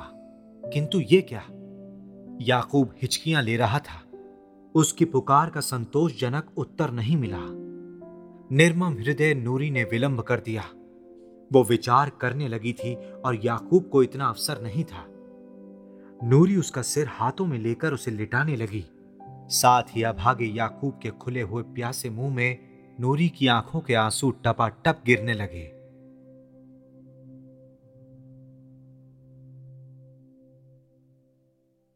किंतु 0.72 1.00
ये 1.00 1.20
क्या? 1.22 1.42
याकूब 2.42 2.94
हिचकियाँ 3.02 3.42
ले 3.42 3.56
रहा 3.56 3.78
था। 3.78 4.02
उसकी 4.74 5.04
पुकार 5.04 5.50
का 5.50 5.60
संतोषजनक 5.60 6.46
उत्तर 6.56 6.90
नहीं 6.90 7.16
मिला। 7.16 7.40
निर्मम 8.56 8.92
हृदय 8.92 9.34
नूरी 9.34 9.70
ने 9.70 9.84
विलंब 9.84 10.20
कर 10.20 10.40
दिया। 10.40 10.64
वो 11.52 11.64
विचार 11.64 12.10
करने 12.10 12.48
लगी 12.48 12.72
थी 12.72 12.94
और 13.12 13.40
याकूब 13.44 13.88
को 13.88 14.02
इतना 14.02 14.26
अवसर 14.26 14.62
नहीं 14.62 14.84
था। 14.84 15.06
नूरी 16.24 16.56
उसका 16.56 16.82
सिर 16.82 17.06
हाथों 17.10 17.46
में 17.46 17.58
लेकर 17.58 17.92
उसे 17.92 18.10
लिटाने 18.10 18.56
लगी। 18.56 18.84
साथ 19.48 19.82
ही 19.90 20.02
अभागे 20.02 20.46
याकूब 20.46 20.98
के 21.02 21.10
खुले 21.10 21.42
हुए 21.42 21.62
प्यासे 21.62 22.10
मुँह 22.10 22.34
में 22.34 22.58
नूरी 23.00 23.28
की 23.28 23.46
आँखों 23.46 23.80
के 23.80 23.94
आँसू 23.94 24.30
टपाटप 24.30 25.02
गिरने 25.06 25.34
लगे। 25.34 25.75